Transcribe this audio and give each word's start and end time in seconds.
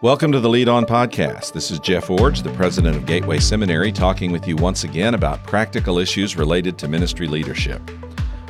Welcome 0.00 0.30
to 0.30 0.38
the 0.38 0.48
Lead 0.48 0.68
On 0.68 0.86
Podcast. 0.86 1.54
This 1.54 1.72
is 1.72 1.80
Jeff 1.80 2.06
Iorg, 2.06 2.44
the 2.44 2.52
president 2.52 2.94
of 2.94 3.04
Gateway 3.04 3.40
Seminary, 3.40 3.90
talking 3.90 4.30
with 4.30 4.46
you 4.46 4.54
once 4.54 4.84
again 4.84 5.12
about 5.12 5.42
practical 5.42 5.98
issues 5.98 6.36
related 6.36 6.78
to 6.78 6.86
ministry 6.86 7.26
leadership. 7.26 7.82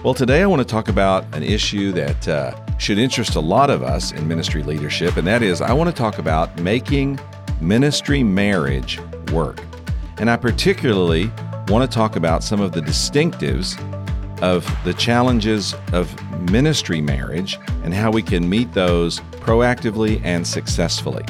Well, 0.04 0.12
today 0.12 0.42
I 0.42 0.46
want 0.46 0.61
to 0.61 0.69
talk 0.69 0.88
about 0.88 1.24
an 1.34 1.42
issue 1.42 1.90
that 1.92 2.29
uh, 2.29 2.76
should 2.76 2.98
interest 2.98 3.34
a 3.34 3.40
lot 3.40 3.71
of 3.71 3.82
us 3.82 4.12
in 4.12 4.29
ministry 4.29 4.62
leadership, 4.62 5.16
and 5.16 5.26
that 5.26 5.42
is 5.42 5.62
I 5.62 5.72
want 5.72 5.88
to 5.88 5.96
talk 5.96 6.19
about 6.19 6.61
making 6.61 7.19
ministry 7.62 8.22
marriage 8.22 9.01
work. 9.33 9.58
And 10.19 10.28
I 10.28 10.37
particularly 10.37 11.33
want 11.69 11.90
to 11.90 11.94
talk 11.94 12.17
about 12.17 12.44
some 12.44 12.60
of 12.60 12.72
the 12.72 12.83
distinctives 12.83 13.80
of 14.42 14.71
the 14.85 14.92
challenges 14.92 15.74
of 15.94 16.15
ministry 16.39 17.01
marriage 17.01 17.59
and 17.83 17.93
how 17.93 18.11
we 18.11 18.23
can 18.23 18.48
meet 18.48 18.73
those 18.73 19.20
proactively 19.41 20.20
and 20.25 20.47
successfully. 20.47 21.25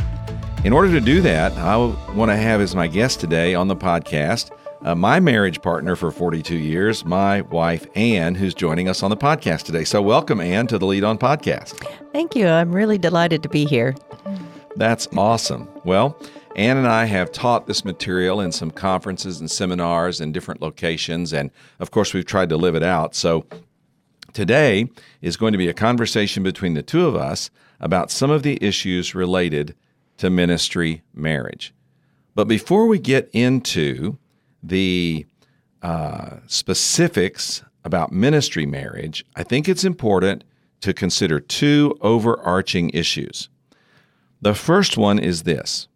In 0.65 0.73
order 0.73 0.91
to 0.91 1.01
do 1.01 1.21
that, 1.23 1.53
I 1.53 1.77
want 2.15 2.30
to 2.30 2.37
have 2.37 2.61
as 2.61 2.75
my 2.75 2.89
guest 2.89 3.21
today 3.21 3.55
on 3.55 3.69
the 3.69 3.77
podcast 3.77 4.51
uh, 4.83 4.95
my 4.95 5.19
marriage 5.19 5.61
partner 5.61 5.97
for 5.97 6.11
42 6.11 6.57
years, 6.57 7.05
my 7.05 7.41
wife, 7.43 7.87
Ann, 7.97 8.35
who's 8.35 8.55
joining 8.55 8.89
us 8.89 9.02
on 9.02 9.11
the 9.11 9.16
podcast 9.16 9.65
today. 9.65 9.85
So, 9.85 10.01
welcome, 10.01 10.41
Ann, 10.41 10.66
to 10.69 10.79
the 10.79 10.87
Lead 10.87 11.05
On 11.05 11.19
podcast. 11.19 11.85
Thank 12.13 12.37
you. 12.37 12.47
I'm 12.47 12.73
really 12.73 12.99
delighted 12.99 13.43
to 13.43 13.49
be 13.49 13.65
here. 13.65 13.97
That's 14.77 15.09
awesome. 15.16 15.69
Well, 15.85 16.16
Ann 16.55 16.77
and 16.77 16.87
I 16.87 17.07
have 17.07 17.33
taught 17.33 17.66
this 17.66 17.85
material 17.85 18.41
in 18.41 18.52
some 18.52 18.71
conferences 18.71 19.41
and 19.41 19.51
seminars 19.51 20.21
in 20.21 20.30
different 20.30 20.63
locations, 20.63 21.33
and 21.33 21.51
of 21.80 21.91
course, 21.91 22.15
we've 22.15 22.27
tried 22.27 22.49
to 22.51 22.57
live 22.57 22.77
it 22.77 22.83
out. 22.83 23.15
So, 23.15 23.47
today 24.32 24.88
is 25.20 25.37
going 25.37 25.52
to 25.52 25.59
be 25.59 25.68
a 25.68 25.74
conversation 25.74 26.42
between 26.42 26.74
the 26.74 26.82
two 26.82 27.06
of 27.06 27.16
us 27.16 27.50
about 27.80 28.10
some 28.10 28.30
of 28.30 28.42
the 28.42 28.59
issues 28.62 29.14
related 29.14 29.74
to 30.18 30.30
ministry 30.30 31.02
marriage. 31.14 31.73
But 32.34 32.48
before 32.48 32.87
we 32.87 32.98
get 32.98 33.30
into 33.32 34.18
the 34.62 35.26
uh, 35.82 36.37
specifics 36.46 37.62
about 37.85 38.12
ministry 38.12 38.66
marriage, 38.66 39.24
I 39.37 39.43
think 39.43 39.68
it's 39.68 39.85
important 39.85 40.45
to 40.80 40.92
consider 40.92 41.40
two 41.40 41.96
overarching 42.01 42.90
issues. 42.90 43.48
The 44.40 44.54
first 44.54 44.96
one 44.96 45.18
is 45.18 45.42
this 45.42 45.88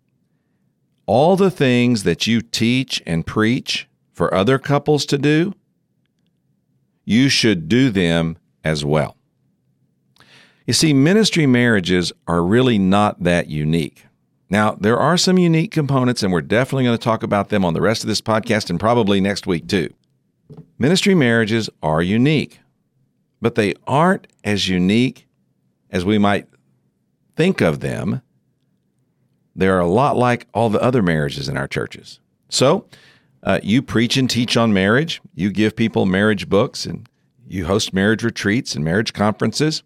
all 1.07 1.37
the 1.37 1.51
things 1.51 2.05
that 2.05 2.27
you 2.27 2.41
teach 2.41 3.03
and 3.07 3.27
preach 3.27 3.89
for 4.13 4.33
other 4.33 4.59
couples 4.59 5.05
to 5.07 5.19
do, 5.19 5.53
you 7.05 7.29
should 7.29 7.69
do 7.69 7.91
them 7.91 8.37
as 8.65 8.85
well. 8.85 9.17
You 10.67 10.73
see, 10.73 10.95
ministry 10.95 11.47
marriages 11.47 12.13
are 12.29 12.43
really 12.43 12.79
not 12.79 13.23
that 13.25 13.49
unique. 13.49 14.07
Now, 14.49 14.73
there 14.73 14.99
are 14.99 15.17
some 15.17 15.39
unique 15.39 15.71
components, 15.71 16.23
and 16.23 16.33
we're 16.33 16.43
definitely 16.43 16.85
going 16.85 16.99
to 16.99 17.03
talk 17.03 17.23
about 17.23 17.49
them 17.49 17.65
on 17.65 17.75
the 17.75 17.81
rest 17.81 18.05
of 18.05 18.09
this 18.09 18.21
podcast 18.21 18.71
and 18.71 18.79
probably 18.79 19.21
next 19.21 19.47
week 19.47 19.67
too. 19.67 19.93
Ministry 20.79 21.15
marriages 21.15 21.71
are 21.83 22.03
unique, 22.03 22.61
but 23.41 23.55
they 23.55 23.75
aren't 23.87 24.27
as 24.45 24.69
unique 24.69 25.27
as 25.91 26.05
we 26.05 26.19
might 26.19 26.47
think 27.35 27.61
of 27.61 27.81
them. 27.81 28.21
They're 29.57 29.81
a 29.81 29.87
lot 29.87 30.17
like 30.17 30.47
all 30.55 30.71
the 30.71 30.83
other 30.83 31.03
marriages 31.03 31.49
in 31.49 31.57
our 31.57 31.69
churches. 31.69 32.21
So, 32.49 32.87
uh, 33.43 33.61
you 33.63 33.83
preach 33.83 34.17
and 34.17 34.31
teach 34.31 34.57
on 34.57 34.73
marriage, 34.73 35.21
you 35.35 35.51
give 35.51 35.75
people 35.75 36.07
marriage 36.07 36.49
books, 36.49 36.87
and 36.87 37.09
you 37.47 37.67
host 37.67 37.93
marriage 37.93 38.23
retreats 38.23 38.75
and 38.75 38.85
marriage 38.85 39.13
conferences. 39.13 39.83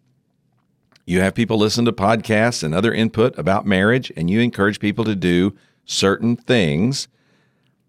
You 1.06 1.20
have 1.20 1.34
people 1.34 1.56
listen 1.56 1.84
to 1.84 1.92
podcasts 1.92 2.62
and 2.62 2.74
other 2.74 2.92
input 2.92 3.38
about 3.38 3.64
marriage, 3.64 4.12
and 4.16 4.28
you 4.28 4.40
encourage 4.40 4.80
people 4.80 5.04
to 5.04 5.14
do 5.14 5.56
certain 5.84 6.36
things 6.36 7.08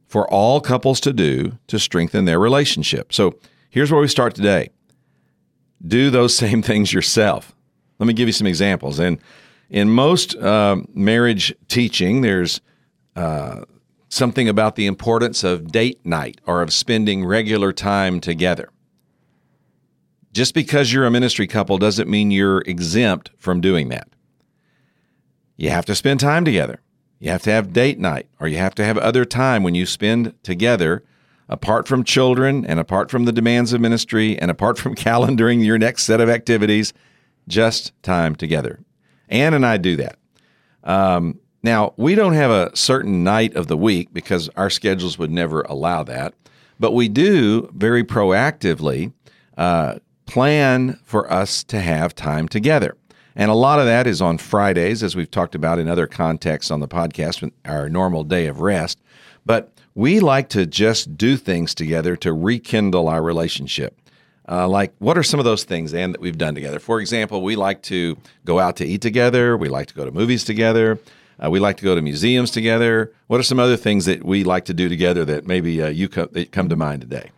for 0.08 0.30
all 0.32 0.62
couples 0.62 1.00
to 1.02 1.12
do 1.12 1.58
to 1.68 1.80
strengthen 1.80 2.26
their 2.26 2.40
relationship. 2.40 3.12
So 3.12 3.38
here's 3.70 3.92
where 3.92 4.02
we 4.02 4.08
start 4.08 4.36
today 4.36 4.70
do 5.86 6.10
those 6.10 6.36
same 6.38 6.62
things 6.62 6.94
yourself. 6.94 7.54
Let 8.00 8.08
me 8.08 8.14
give 8.14 8.28
you 8.28 8.34
some 8.34 8.48
examples. 8.48 9.00
And 9.00 9.20
in 9.70 9.90
most 9.90 10.36
uh, 10.36 10.78
marriage 10.94 11.54
teaching, 11.68 12.22
there's 12.22 12.62
uh, 13.16 13.62
something 14.18 14.50
about 14.50 14.76
the 14.76 14.88
importance 14.88 15.44
of 15.44 15.72
date 15.72 16.06
night 16.06 16.42
or 16.46 16.62
of 16.62 16.74
spending 16.74 17.24
regular 17.24 17.72
time 17.72 18.20
together. 18.20 18.70
Just 20.34 20.54
because 20.54 20.92
you're 20.92 21.06
a 21.06 21.12
ministry 21.12 21.48
couple 21.48 21.78
doesn't 21.78 22.10
mean 22.10 22.32
you're 22.32 22.62
exempt 22.62 23.32
from 23.38 23.62
doing 23.62 23.90
that. 23.90 24.10
You 25.56 25.70
have 25.70 25.86
to 25.86 25.96
spend 25.96 26.20
time 26.20 26.46
together. 26.46 26.82
You 27.20 27.32
have 27.32 27.42
to 27.44 27.52
have 27.52 27.74
date 27.74 28.00
night, 28.00 28.28
or 28.40 28.48
you 28.48 28.58
have 28.58 28.76
to 28.76 28.86
have 28.86 28.98
other 28.98 29.26
time 29.26 29.64
when 29.64 29.74
you 29.74 29.86
spend 29.86 30.36
together, 30.44 31.04
apart 31.50 31.88
from 31.88 32.04
children 32.04 32.66
and 32.66 32.80
apart 32.80 33.10
from 33.10 33.26
the 33.26 33.32
demands 33.32 33.74
of 33.74 33.82
ministry 33.82 34.38
and 34.38 34.52
apart 34.52 34.78
from 34.78 34.96
calendaring 34.96 35.66
your 35.66 35.80
next 35.80 36.04
set 36.04 36.22
of 36.22 36.30
activities, 36.30 36.94
just 37.48 37.92
time 38.04 38.36
together. 38.36 38.80
Ann 39.30 39.54
and 39.54 39.66
I 39.66 39.78
do 39.78 39.96
that. 39.96 40.20
Um, 40.84 41.40
now, 41.64 41.94
we 41.98 42.16
don't 42.16 42.34
have 42.34 42.52
a 42.52 42.76
certain 42.76 43.24
night 43.24 43.56
of 43.56 43.68
the 43.68 43.78
week 43.78 44.14
because 44.14 44.50
our 44.56 44.70
schedules 44.70 45.18
would 45.18 45.32
never 45.32 45.62
allow 45.64 46.04
that, 46.04 46.34
but 46.80 46.92
we 46.94 47.10
do 47.10 47.70
very 47.74 48.04
proactively 48.04 49.14
uh, 49.58 49.96
plan 50.26 51.00
for 51.04 51.32
us 51.32 51.64
to 51.66 51.80
have 51.80 52.14
time 52.14 52.48
together. 52.48 52.96
And 53.36 53.52
a 53.52 53.56
lot 53.56 53.80
of 53.80 53.86
that 53.86 54.08
is 54.08 54.22
on 54.22 54.38
Fridays, 54.38 55.04
as 55.04 55.16
we've 55.16 55.30
talked 55.30 55.56
about 55.56 55.80
in 55.80 55.88
other 55.88 56.08
contexts 56.08 56.72
on 56.72 56.80
the 56.80 56.88
podcast, 56.88 57.52
our 57.66 57.88
normal 57.88 58.24
day 58.24 58.48
of 58.48 58.62
rest. 58.62 59.00
But 59.46 59.72
we 59.94 60.20
like 60.20 60.50
to 60.50 60.66
just 60.66 61.18
do 61.18 61.38
things 61.38 61.74
together 61.74 62.16
to 62.18 62.34
rekindle 62.34 63.08
our 63.08 63.22
relationship. 63.22 64.00
Uh, 64.50 64.68
like, 64.68 64.94
what 65.00 65.18
are 65.18 65.24
some 65.24 65.40
of 65.40 65.46
those 65.46 65.66
things, 65.66 65.94
Ann, 65.94 66.14
that 66.14 66.22
we've 66.22 66.38
done 66.38 66.56
together? 66.56 66.80
For 66.80 67.00
example, 67.00 67.42
we 67.42 67.56
like 67.56 67.82
to 67.84 68.18
go 68.46 68.60
out 68.60 68.78
to 68.78 68.86
eat 68.86 69.02
together. 69.02 69.58
We 69.58 69.70
like 69.70 69.88
to 69.88 69.94
go 69.94 70.06
to 70.06 70.12
movies 70.12 70.44
together. 70.44 71.00
Uh, 71.44 71.50
we 71.50 71.60
like 71.60 71.78
to 71.78 71.84
go 71.84 71.96
to 71.96 72.02
museums 72.02 72.52
together. 72.52 73.14
What 73.28 73.40
are 73.40 73.44
some 73.44 73.60
other 73.60 73.78
things 73.78 74.06
that 74.06 74.24
we 74.24 74.44
like 74.44 74.66
to 74.66 74.74
do 74.74 74.90
together 74.90 75.26
that 75.26 75.46
maybe 75.46 75.82
uh, 75.82 75.90
you 75.90 76.10
co- 76.10 76.28
that 76.28 76.52
come 76.52 76.70
to 76.70 76.76
mind 76.76 77.02
today? 77.02 77.32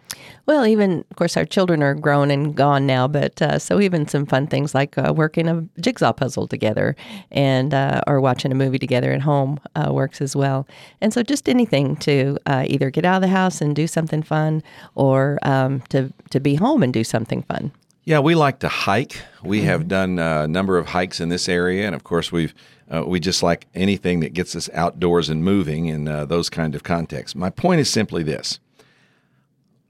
Well, 0.50 0.66
even 0.66 1.06
of 1.12 1.16
course, 1.16 1.38
our 1.38 1.46
children 1.46 1.84
are 1.84 1.94
grown 1.94 2.32
and 2.32 2.56
gone 2.56 2.88
now, 2.88 3.08
but 3.08 3.40
uh, 3.40 3.60
so 3.60 3.80
even 3.80 4.08
some 4.08 4.26
fun 4.26 4.48
things 4.48 4.74
like 4.74 4.98
uh, 4.98 5.14
working 5.16 5.48
a 5.48 5.64
jigsaw 5.80 6.12
puzzle 6.12 6.48
together, 6.48 6.96
and 7.30 7.72
uh, 7.72 8.02
or 8.08 8.20
watching 8.20 8.52
a 8.52 8.56
movie 8.56 8.80
together 8.80 9.12
at 9.12 9.22
home 9.22 9.60
uh, 9.76 9.94
works 9.94 10.22
as 10.22 10.36
well. 10.36 10.68
And 11.02 11.14
so, 11.14 11.22
just 11.22 11.48
anything 11.48 11.98
to 11.98 12.40
uh, 12.48 12.66
either 12.68 12.90
get 12.90 13.06
out 13.06 13.18
of 13.18 13.22
the 13.22 13.28
house 13.28 13.62
and 13.62 13.76
do 13.76 13.86
something 13.86 14.24
fun, 14.24 14.64
or 14.96 15.38
um, 15.44 15.82
to 15.90 16.12
to 16.32 16.40
be 16.40 16.56
home 16.56 16.82
and 16.82 16.92
do 16.92 17.04
something 17.04 17.44
fun. 17.44 17.72
Yeah, 18.10 18.22
we 18.22 18.34
like 18.34 18.58
to 18.62 18.70
hike. 18.70 19.22
We 19.44 19.60
mm-hmm. 19.60 19.68
have 19.68 19.88
done 19.88 20.18
a 20.18 20.48
number 20.48 20.80
of 20.80 20.88
hikes 20.88 21.20
in 21.20 21.30
this 21.30 21.48
area, 21.48 21.86
and 21.86 21.94
of 21.94 22.04
course, 22.04 22.32
we've 22.32 22.56
uh, 22.90 23.04
we 23.06 23.20
just 23.20 23.44
like 23.44 23.68
anything 23.76 24.22
that 24.22 24.34
gets 24.34 24.56
us 24.56 24.68
outdoors 24.74 25.30
and 25.30 25.44
moving 25.44 25.86
in 25.86 26.08
uh, 26.08 26.26
those 26.26 26.50
kind 26.50 26.74
of 26.74 26.82
contexts. 26.82 27.36
My 27.36 27.52
point 27.52 27.82
is 27.82 27.88
simply 27.88 28.24
this 28.24 28.60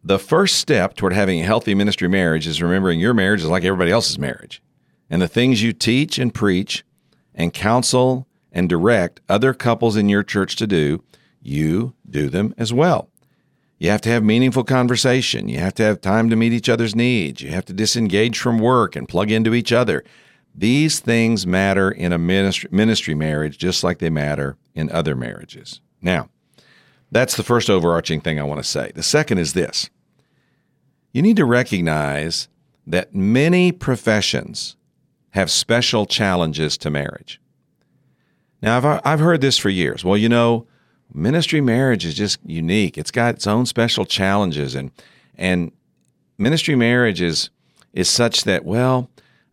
the 0.03 0.19
first 0.19 0.57
step 0.57 0.97
toward 0.97 1.13
having 1.13 1.39
a 1.39 1.45
healthy 1.45 1.73
ministry 1.73 2.09
marriage 2.09 2.45
is 2.45 2.61
remembering 2.61 2.99
your 2.99 3.13
marriage 3.13 3.39
is 3.39 3.47
like 3.47 3.63
everybody 3.63 3.89
else's 3.89 4.19
marriage. 4.19 4.61
And 5.09 5.21
the 5.21 5.29
things 5.29 5.63
you 5.63 5.71
teach 5.71 6.19
and 6.19 6.33
preach 6.33 6.83
and 7.33 7.53
counsel 7.53 8.27
and 8.51 8.67
direct 8.67 9.21
other 9.29 9.53
couples 9.53 9.95
in 9.95 10.09
your 10.09 10.23
church 10.23 10.57
to 10.57 10.67
do, 10.67 11.05
you 11.41 11.93
do 12.09 12.27
them 12.27 12.53
as 12.57 12.73
well. 12.73 13.07
You 13.79 13.89
have 13.89 14.01
to 14.01 14.09
have 14.09 14.23
meaningful 14.23 14.65
conversation. 14.65 15.47
You 15.47 15.59
have 15.59 15.73
to 15.75 15.83
have 15.83 16.01
time 16.01 16.29
to 16.29 16.35
meet 16.35 16.51
each 16.51 16.67
other's 16.67 16.95
needs. 16.95 17.41
You 17.41 17.51
have 17.51 17.65
to 17.65 17.73
disengage 17.73 18.37
from 18.37 18.59
work 18.59 18.95
and 18.95 19.07
plug 19.07 19.31
into 19.31 19.53
each 19.53 19.71
other. 19.71 20.03
These 20.53 20.99
things 20.99 21.47
matter 21.47 21.89
in 21.89 22.11
a 22.11 22.17
ministry, 22.17 22.69
ministry 22.73 23.15
marriage 23.15 23.57
just 23.57 23.81
like 23.81 23.99
they 23.99 24.09
matter 24.09 24.57
in 24.75 24.91
other 24.91 25.15
marriages. 25.15 25.79
Now, 26.01 26.29
that's 27.09 27.37
the 27.37 27.43
first 27.43 27.69
overarching 27.69 28.19
thing 28.19 28.37
I 28.37 28.43
want 28.43 28.61
to 28.61 28.69
say. 28.69 28.91
The 28.93 29.01
second 29.01 29.37
is 29.37 29.53
this 29.53 29.89
you 31.13 31.21
need 31.21 31.37
to 31.37 31.45
recognize 31.45 32.49
that 32.85 33.15
many 33.15 33.71
professions 33.71 34.75
have 35.31 35.49
special 35.49 36.05
challenges 36.05 36.77
to 36.79 36.89
marriage. 36.89 37.39
Now, 38.61 38.77
I've, 38.77 39.01
I've 39.05 39.19
heard 39.19 39.41
this 39.41 39.57
for 39.57 39.69
years. 39.69 40.03
Well, 40.03 40.17
you 40.17 40.27
know, 40.27 40.67
ministry 41.13 41.61
marriage 41.61 42.05
is 42.05 42.13
just 42.13 42.39
unique. 42.45 42.97
It's 42.97 43.11
got 43.11 43.35
its 43.35 43.47
own 43.47 43.65
special 43.65 44.05
challenges, 44.05 44.75
and 44.75 44.91
and 45.35 45.71
ministry 46.37 46.75
marriage 46.75 47.21
is 47.21 47.49
is 47.93 48.09
such 48.09 48.43
that 48.43 48.65
well, 48.65 49.09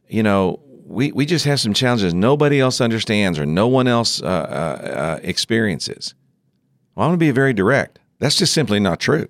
you 0.09 0.23
know, 0.23 0.61
we 0.85 1.13
we 1.13 1.27
just 1.27 1.45
have 1.45 1.61
some 1.61 1.75
challenges 1.75 2.15
nobody 2.15 2.61
else 2.61 2.81
understands 2.81 3.39
or 3.39 3.47
no 3.47 3.67
one 3.67 3.89
else 3.89 4.23
uh, 4.23 4.27
uh, 4.27 4.29
uh, 4.29 5.21
experiences. 5.23 6.15
Well, 6.95 7.07
I'm 7.07 7.11
going 7.11 7.19
to 7.19 7.27
be 7.27 7.31
very 7.31 7.53
direct. 7.53 7.99
That's 8.19 8.37
just 8.37 8.55
simply 8.55 8.81
not 8.81 9.01
true. 9.01 9.29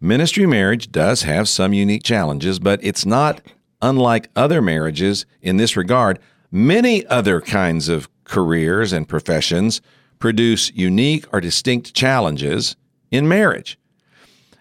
Ministry 0.00 0.46
marriage 0.46 0.90
does 0.90 1.22
have 1.22 1.48
some 1.48 1.74
unique 1.74 2.02
challenges, 2.02 2.58
but 2.58 2.80
it's 2.82 3.04
not 3.04 3.42
unlike 3.82 4.30
other 4.36 4.62
marriages 4.62 5.26
in 5.42 5.56
this 5.56 5.76
regard. 5.76 6.18
Many 6.50 7.06
other 7.06 7.40
kinds 7.40 7.88
of 7.88 8.08
careers 8.24 8.92
and 8.92 9.08
professions 9.08 9.80
produce 10.20 10.70
unique 10.74 11.24
or 11.32 11.40
distinct 11.40 11.94
challenges 11.94 12.76
in 13.10 13.26
marriage. 13.26 13.76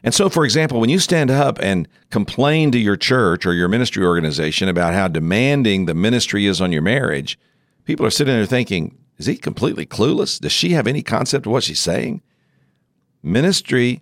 And 0.01 0.13
so, 0.13 0.29
for 0.29 0.45
example, 0.45 0.79
when 0.79 0.89
you 0.89 0.99
stand 0.99 1.29
up 1.29 1.59
and 1.61 1.87
complain 2.09 2.71
to 2.71 2.79
your 2.79 2.95
church 2.95 3.45
or 3.45 3.53
your 3.53 3.67
ministry 3.67 4.03
organization 4.03 4.69
about 4.69 4.93
how 4.93 5.09
demanding 5.09 5.85
the 5.85 5.93
ministry 5.93 6.45
is 6.45 6.61
on 6.61 6.71
your 6.71 6.81
marriage, 6.81 7.37
people 7.83 8.05
are 8.05 8.11
sitting 8.11 8.33
there 8.33 8.45
thinking, 8.45 8.97
is 9.17 9.25
he 9.25 9.35
completely 9.35 9.85
clueless? 9.85 10.39
Does 10.39 10.53
she 10.53 10.71
have 10.71 10.87
any 10.87 11.03
concept 11.03 11.45
of 11.45 11.51
what 11.51 11.63
she's 11.63 11.81
saying? 11.81 12.21
Ministry, 13.21 14.01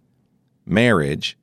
marriage, 0.68 1.36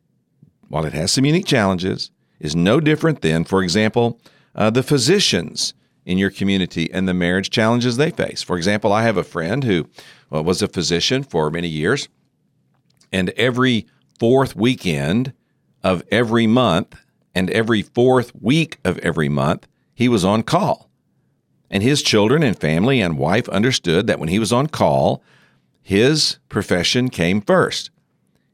while 0.69 0.87
it 0.87 0.93
has 0.93 1.11
some 1.11 1.25
unique 1.25 1.47
challenges, 1.47 2.13
is 2.39 2.55
no 2.55 2.79
different 2.79 3.23
than, 3.23 3.45
for 3.45 3.63
example, 3.63 4.21
uh, 4.55 4.71
the 4.71 4.85
physicians 4.85 5.75
in 6.05 6.19
your 6.19 6.31
community 6.31 6.93
and 6.93 7.09
the 7.09 7.15
marriage 7.15 7.51
challenges 7.51 7.97
they 7.97 8.11
face. 8.11 8.43
For 8.43 8.57
example, 8.57 8.93
I 8.93 9.03
have 9.03 9.17
a 9.17 9.25
friend 9.25 9.65
who 9.65 9.89
well, 10.31 10.45
was 10.45 10.63
a 10.63 10.69
physician 10.69 11.23
for 11.23 11.51
many 11.51 11.69
years, 11.69 12.09
and 13.13 13.31
every 13.31 13.87
fourth 14.19 14.57
weekend 14.57 15.33
of 15.83 16.03
every 16.11 16.47
month 16.47 16.97
and 17.35 17.51
every 17.51 17.83
fourth 17.83 18.33
week 18.41 18.79
of 18.85 18.99
every 18.99 19.29
month, 19.29 19.67
he 19.95 20.09
was 20.09 20.25
on 20.25 20.43
call. 20.43 20.91
And 21.71 21.83
his 21.83 22.03
children 22.03 22.43
and 22.43 22.59
family 22.59 23.01
and 23.01 23.19
wife 23.19 23.49
understood 23.49 24.07
that 24.07 24.19
when 24.19 24.29
he 24.29 24.39
was 24.39 24.53
on 24.53 24.69
call, 24.69 25.23
his 25.83 26.39
profession 26.49 27.11
came 27.11 27.41
first. 27.41 27.91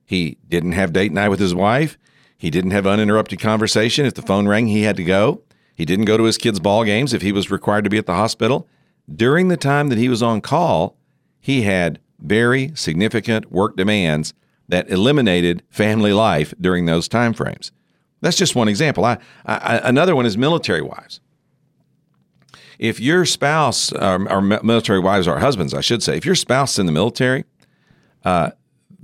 He 0.05 0.38
didn't 0.49 0.73
have 0.73 0.93
date 0.93 1.12
night 1.12 1.29
with 1.29 1.38
his 1.38 1.55
wife. 1.55 1.99
He 2.37 2.50
didn't 2.50 2.70
have 2.73 2.87
uninterrupted 2.87 3.38
conversation. 3.38 4.06
If 4.06 4.14
the 4.14 4.23
phone 4.23 4.49
rang, 4.49 4.67
he 4.67 4.82
had 4.82 4.96
to 4.96 5.05
go. 5.05 5.43
He 5.81 5.87
didn't 5.87 6.05
go 6.05 6.19
to 6.19 6.25
his 6.25 6.37
kids' 6.37 6.61
ball 6.61 6.85
games 6.85 7.15
if 7.15 7.23
he 7.23 7.32
was 7.32 7.50
required 7.50 7.85
to 7.85 7.91
be 7.91 7.97
at 7.97 8.05
the 8.05 8.12
hospital. 8.12 8.69
During 9.11 9.49
the 9.49 9.56
time 9.56 9.88
that 9.88 9.97
he 9.97 10.11
was 10.11 10.23
on 10.23 10.43
call, 10.43 10.94
he 11.41 11.62
had 11.62 12.00
very 12.19 12.73
significant 12.75 13.50
work 13.50 13.77
demands 13.77 14.35
that 14.69 14.91
eliminated 14.91 15.62
family 15.71 16.12
life 16.12 16.53
during 16.61 16.85
those 16.85 17.09
time 17.09 17.32
frames. 17.32 17.73
That's 18.21 18.37
just 18.37 18.55
one 18.55 18.69
example. 18.69 19.06
I, 19.06 19.17
I, 19.47 19.81
another 19.82 20.15
one 20.15 20.27
is 20.27 20.37
military 20.37 20.82
wives. 20.82 21.23
If 22.79 23.00
your 23.00 23.25
spouse, 23.25 23.91
or, 23.91 24.31
or, 24.31 24.43
military 24.43 25.00
wives, 25.00 25.27
or 25.27 25.38
husbands, 25.38 25.73
I 25.73 25.81
should 25.81 26.03
say, 26.03 26.15
if 26.19 26.27
your 26.27 26.35
spouse 26.35 26.73
is 26.73 26.81
in 26.81 26.85
the 26.85 26.93
military, 26.93 27.47
uh, 28.23 28.50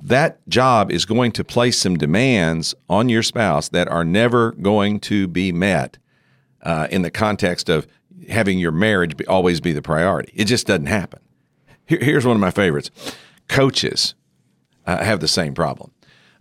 that 0.03 0.47
job 0.47 0.93
is 0.93 1.07
going 1.07 1.33
to 1.33 1.43
place 1.43 1.79
some 1.79 1.97
demands 1.97 2.75
on 2.87 3.09
your 3.09 3.23
spouse 3.23 3.71
that 3.71 3.89
are 3.89 4.05
never 4.05 4.53
going 4.53 5.01
to 5.01 5.27
be 5.27 5.53
met 5.53 5.97
uh, 6.67 6.89
in 6.91 7.03
the 7.03 7.11
context 7.13 7.69
of 7.69 7.87
having 8.29 8.59
your 8.59 8.73
marriage 8.73 9.17
be, 9.17 9.25
always 9.27 9.61
be 9.61 9.73
the 9.73 9.81
priority. 9.81 10.33
It 10.35 10.47
just 10.47 10.67
doesn't 10.67 10.87
happen. 10.87 11.21
Here, 11.87 12.01
here's 12.03 12.27
one 12.27 12.37
of 12.37 12.41
my 12.41 12.51
favorites 12.51 12.91
coaches 13.49 14.15
uh, 14.85 15.03
have 15.05 15.21
the 15.21 15.29
same 15.29 15.55
problem. 15.55 15.93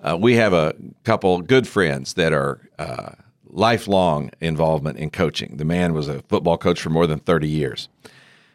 Uh, 0.02 0.18
we 0.20 0.36
have 0.36 0.52
a 0.52 0.74
couple 1.04 1.40
good 1.42 1.68
friends 1.68 2.16
that 2.16 2.34
are 2.34 2.60
uh, 2.80 3.12
lifelong 3.46 4.32
involvement 4.42 4.98
in 4.98 5.12
coaching. 5.12 5.58
The 5.58 5.66
man 5.66 5.94
was 5.94 6.08
a 6.08 6.24
football 6.24 6.58
coach 6.58 6.82
for 6.82 6.90
more 6.90 7.06
than 7.06 7.20
30 7.20 7.48
years. 7.48 7.88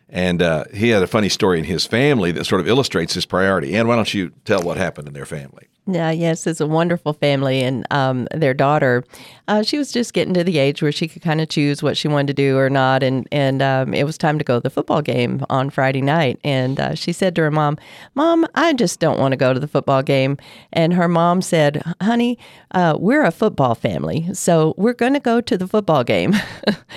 And 0.08 0.42
uh, 0.42 0.64
he 0.74 0.88
had 0.88 1.04
a 1.04 1.06
funny 1.06 1.28
story 1.28 1.60
in 1.60 1.64
his 1.64 1.86
family 1.86 2.32
that 2.32 2.44
sort 2.44 2.60
of 2.60 2.66
illustrates 2.66 3.14
his 3.14 3.26
priority. 3.26 3.76
And 3.76 3.86
why 3.86 3.94
don't 3.94 4.12
you 4.12 4.30
tell 4.44 4.60
what 4.60 4.76
happened 4.76 5.06
in 5.06 5.14
their 5.14 5.24
family? 5.24 5.68
Yeah, 5.92 6.10
yes, 6.10 6.46
it's 6.46 6.60
a 6.60 6.66
wonderful 6.66 7.12
family, 7.14 7.62
and 7.62 7.86
um, 7.90 8.28
their 8.32 8.54
daughter, 8.54 9.04
uh, 9.48 9.62
she 9.62 9.78
was 9.78 9.90
just 9.90 10.12
getting 10.12 10.34
to 10.34 10.44
the 10.44 10.58
age 10.58 10.82
where 10.82 10.92
she 10.92 11.08
could 11.08 11.22
kind 11.22 11.40
of 11.40 11.48
choose 11.48 11.82
what 11.82 11.96
she 11.96 12.06
wanted 12.06 12.28
to 12.28 12.34
do 12.34 12.56
or 12.56 12.70
not, 12.70 13.02
and 13.02 13.26
and 13.32 13.60
um, 13.62 13.92
it 13.94 14.04
was 14.04 14.16
time 14.16 14.38
to 14.38 14.44
go 14.44 14.58
to 14.58 14.60
the 14.60 14.70
football 14.70 15.02
game 15.02 15.44
on 15.50 15.70
Friday 15.70 16.02
night, 16.02 16.38
and 16.44 16.78
uh, 16.78 16.94
she 16.94 17.12
said 17.12 17.34
to 17.34 17.42
her 17.42 17.50
mom, 17.50 17.76
"Mom, 18.14 18.46
I 18.54 18.72
just 18.74 19.00
don't 19.00 19.18
want 19.18 19.32
to 19.32 19.36
go 19.36 19.52
to 19.52 19.58
the 19.58 19.66
football 19.66 20.02
game," 20.02 20.36
and 20.72 20.92
her 20.94 21.08
mom 21.08 21.42
said, 21.42 21.82
"Honey, 22.00 22.38
uh, 22.72 22.96
we're 22.98 23.24
a 23.24 23.32
football 23.32 23.74
family, 23.74 24.32
so 24.32 24.74
we're 24.76 24.92
going 24.92 25.14
to 25.14 25.20
go 25.20 25.40
to 25.40 25.58
the 25.58 25.66
football 25.66 26.04
game," 26.04 26.34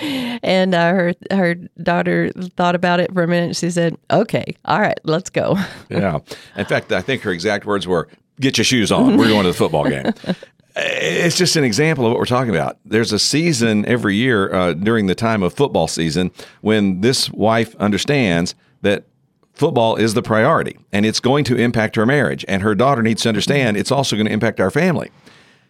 and 0.00 0.74
uh, 0.74 0.90
her 0.90 1.14
her 1.32 1.54
daughter 1.82 2.30
thought 2.56 2.74
about 2.74 3.00
it 3.00 3.12
for 3.12 3.24
a 3.24 3.28
minute. 3.28 3.56
She 3.56 3.70
said, 3.70 3.96
"Okay, 4.10 4.54
all 4.64 4.80
right, 4.80 4.98
let's 5.02 5.30
go." 5.30 5.56
yeah, 5.88 6.20
in 6.56 6.66
fact, 6.66 6.92
I 6.92 7.00
think 7.00 7.22
her 7.22 7.32
exact 7.32 7.64
words 7.64 7.88
were, 7.88 8.08
get 8.40 8.58
your 8.58 8.64
shoes 8.64 8.90
on. 8.92 9.16
We're 9.16 9.28
going 9.28 9.44
to 9.44 9.50
the 9.50 9.54
football 9.54 9.88
game. 9.88 10.12
it's 10.76 11.36
just 11.36 11.56
an 11.56 11.64
example 11.64 12.04
of 12.04 12.12
what 12.12 12.18
we're 12.18 12.26
talking 12.26 12.54
about. 12.54 12.78
There's 12.84 13.12
a 13.12 13.18
season 13.18 13.86
every 13.86 14.16
year 14.16 14.52
uh, 14.52 14.72
during 14.72 15.06
the 15.06 15.14
time 15.14 15.42
of 15.42 15.54
football 15.54 15.88
season 15.88 16.30
when 16.60 17.00
this 17.00 17.30
wife 17.30 17.74
understands 17.76 18.54
that 18.82 19.04
football 19.52 19.96
is 19.96 20.14
the 20.14 20.22
priority 20.22 20.76
and 20.92 21.06
it's 21.06 21.20
going 21.20 21.44
to 21.44 21.56
impact 21.56 21.96
her 21.96 22.04
marriage. 22.04 22.44
And 22.48 22.62
her 22.62 22.74
daughter 22.74 23.02
needs 23.02 23.22
to 23.22 23.28
understand 23.28 23.76
it's 23.76 23.92
also 23.92 24.16
going 24.16 24.26
to 24.26 24.32
impact 24.32 24.60
our 24.60 24.70
family. 24.70 25.10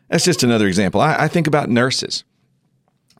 That's 0.08 0.25
just 0.25 0.43
another 0.43 0.66
example. 0.66 1.00
I, 1.00 1.25
I 1.25 1.28
think 1.28 1.46
about 1.46 1.69
nurses. 1.69 2.25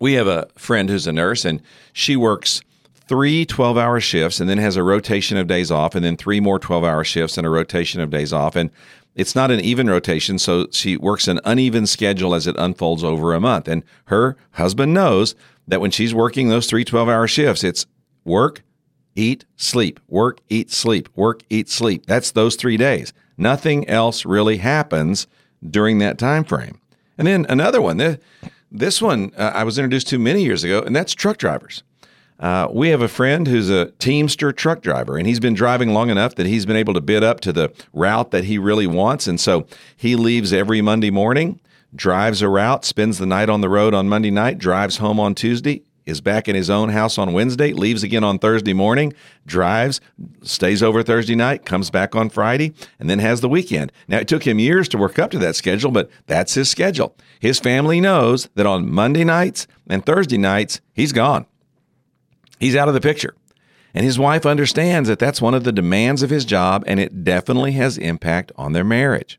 We 0.01 0.15
have 0.15 0.27
a 0.27 0.49
friend 0.57 0.89
who's 0.89 1.07
a 1.07 1.13
nurse 1.13 1.45
and 1.45 1.63
she 1.93 2.17
works 2.17 2.63
three 3.07 3.45
12 3.45 3.77
hour 3.77 4.01
shifts 4.01 4.41
and 4.41 4.49
then 4.49 4.59
has 4.59 4.77
a 4.77 4.83
rotation 4.83 5.37
of 5.37 5.47
days 5.47 5.71
off 5.71 5.95
and 5.95 6.05
then 6.05 6.17
three 6.17 6.41
more 6.41 6.59
12 6.59 6.83
hour 6.85 7.05
shifts 7.05 7.37
and 7.37 7.47
a 7.47 7.51
rotation 7.51 8.01
of 8.01 8.11
days 8.11 8.33
off. 8.33 8.57
And 8.57 8.71
it's 9.15 9.35
not 9.35 9.51
an 9.51 9.61
even 9.61 9.89
rotation, 9.89 10.39
so 10.39 10.67
she 10.73 10.97
works 10.97 11.29
an 11.29 11.41
uneven 11.45 11.87
schedule 11.87 12.35
as 12.35 12.47
it 12.47 12.57
unfolds 12.59 13.05
over 13.05 13.33
a 13.33 13.41
month. 13.41 13.69
And 13.69 13.85
her 14.07 14.37
husband 14.53 14.93
knows 14.93 15.35
that 15.69 15.81
when 15.81 15.91
she's 15.91 16.15
working 16.15 16.49
those 16.49 16.67
three 16.67 16.85
12 16.85 17.09
hour 17.09 17.29
shifts, 17.29 17.63
it's 17.63 17.87
work, 18.25 18.63
eat, 19.15 19.45
sleep, 19.57 20.01
work, 20.09 20.41
eat, 20.49 20.71
sleep, 20.71 21.09
work, 21.15 21.43
eat, 21.49 21.69
sleep. 21.69 22.07
That's 22.07 22.33
those 22.33 22.57
three 22.57 22.77
days. 22.77 23.13
Nothing 23.37 23.89
else 23.89 24.25
really 24.25 24.59
happens 24.59 25.27
during 25.69 25.99
that 25.99 26.19
time 26.19 26.45
frame. 26.45 26.81
And 27.17 27.27
then 27.29 27.47
another 27.49 27.81
one, 27.81 28.19
this 28.71 29.01
one 29.01 29.33
uh, 29.37 29.53
I 29.55 29.65
was 29.65 29.79
introduced 29.79 30.09
to 30.09 30.19
many 30.19 30.43
years 30.43 30.65
ago, 30.65 30.83
and 30.83 30.95
that's 30.95 31.15
truck 31.15 31.37
drivers. 31.37 31.85
Uh, 32.39 32.69
we 32.73 32.89
have 32.89 33.01
a 33.01 33.09
friend 33.09 33.47
who's 33.47 33.71
a 33.71 33.91
Teamster 33.93 34.53
truck 34.53 34.83
driver, 34.83 35.17
and 35.17 35.27
he's 35.27 35.41
been 35.41 35.55
driving 35.55 35.93
long 35.93 36.11
enough 36.11 36.35
that 36.35 36.47
he's 36.47 36.67
been 36.67 36.77
able 36.77 36.95
to 36.95 37.01
bid 37.01 37.23
up 37.23 37.41
to 37.41 37.53
the 37.53 37.73
route 37.93 38.33
that 38.33 38.45
he 38.45 38.59
really 38.59 38.87
wants. 38.87 39.27
And 39.27 39.41
so 39.41 39.67
he 39.97 40.17
leaves 40.17 40.53
every 40.53 40.81
Monday 40.81 41.11
morning, 41.11 41.61
drives 41.95 42.43
a 42.43 42.49
route, 42.49 42.85
spends 42.85 43.19
the 43.19 43.27
night 43.27 43.49
on 43.49 43.61
the 43.61 43.69
road 43.69 43.95
on 43.95 44.09
Monday 44.09 44.31
night, 44.31 44.59
drives 44.59 44.97
home 44.97 45.21
on 45.21 45.35
Tuesday, 45.35 45.83
is 46.07 46.21
back 46.21 46.49
in 46.49 46.55
his 46.55 46.69
own 46.69 46.91
house 46.91 47.17
on 47.17 47.33
Wednesday, 47.33 47.73
leaves 47.73 48.03
again 48.03 48.25
on 48.25 48.39
Thursday 48.39 48.75
morning, 48.75 49.15
drives, 49.47 50.01
stays 50.43 50.83
over 50.83 51.03
Thursday 51.03 51.35
night, 51.35 51.65
comes 51.65 51.89
back 51.89 52.15
on 52.15 52.29
Friday, 52.29 52.75
and 52.99 53.09
then 53.09 53.21
has 53.21 53.41
the 53.41 53.49
weekend. 53.49 53.91
Now, 54.07 54.19
it 54.19 54.29
took 54.29 54.47
him 54.47 54.59
years 54.59 54.89
to 54.89 54.99
work 54.99 55.19
up 55.19 55.31
to 55.31 55.39
that 55.39 55.57
schedule, 55.57 55.91
but 55.91 56.11
that's 56.27 56.55
his 56.55 56.69
schedule. 56.69 57.17
His 57.41 57.59
family 57.59 58.01
knows 58.01 58.49
that 58.55 58.67
on 58.67 58.91
Monday 58.91 59.25
nights 59.25 59.67
and 59.87 60.05
Thursday 60.05 60.37
nights, 60.37 60.81
he's 60.93 61.13
gone. 61.13 61.47
He's 62.65 62.75
out 62.75 62.89
of 62.89 62.95
the 62.95 63.01
picture. 63.03 63.35
And 63.93 64.07
his 64.07 64.19
wife 64.19 64.47
understands 64.47 65.07
that 65.11 65.19
that's 65.19 65.43
one 65.43 65.53
of 65.53 65.65
the 65.65 65.71
demands 65.71 66.23
of 66.23 66.31
his 66.31 66.47
job, 66.47 66.83
and 66.87 66.99
it 66.99 67.23
definitely 67.23 67.73
has 67.73 67.99
impact 67.99 68.53
on 68.57 68.73
their 68.73 68.85
marriage. 68.85 69.39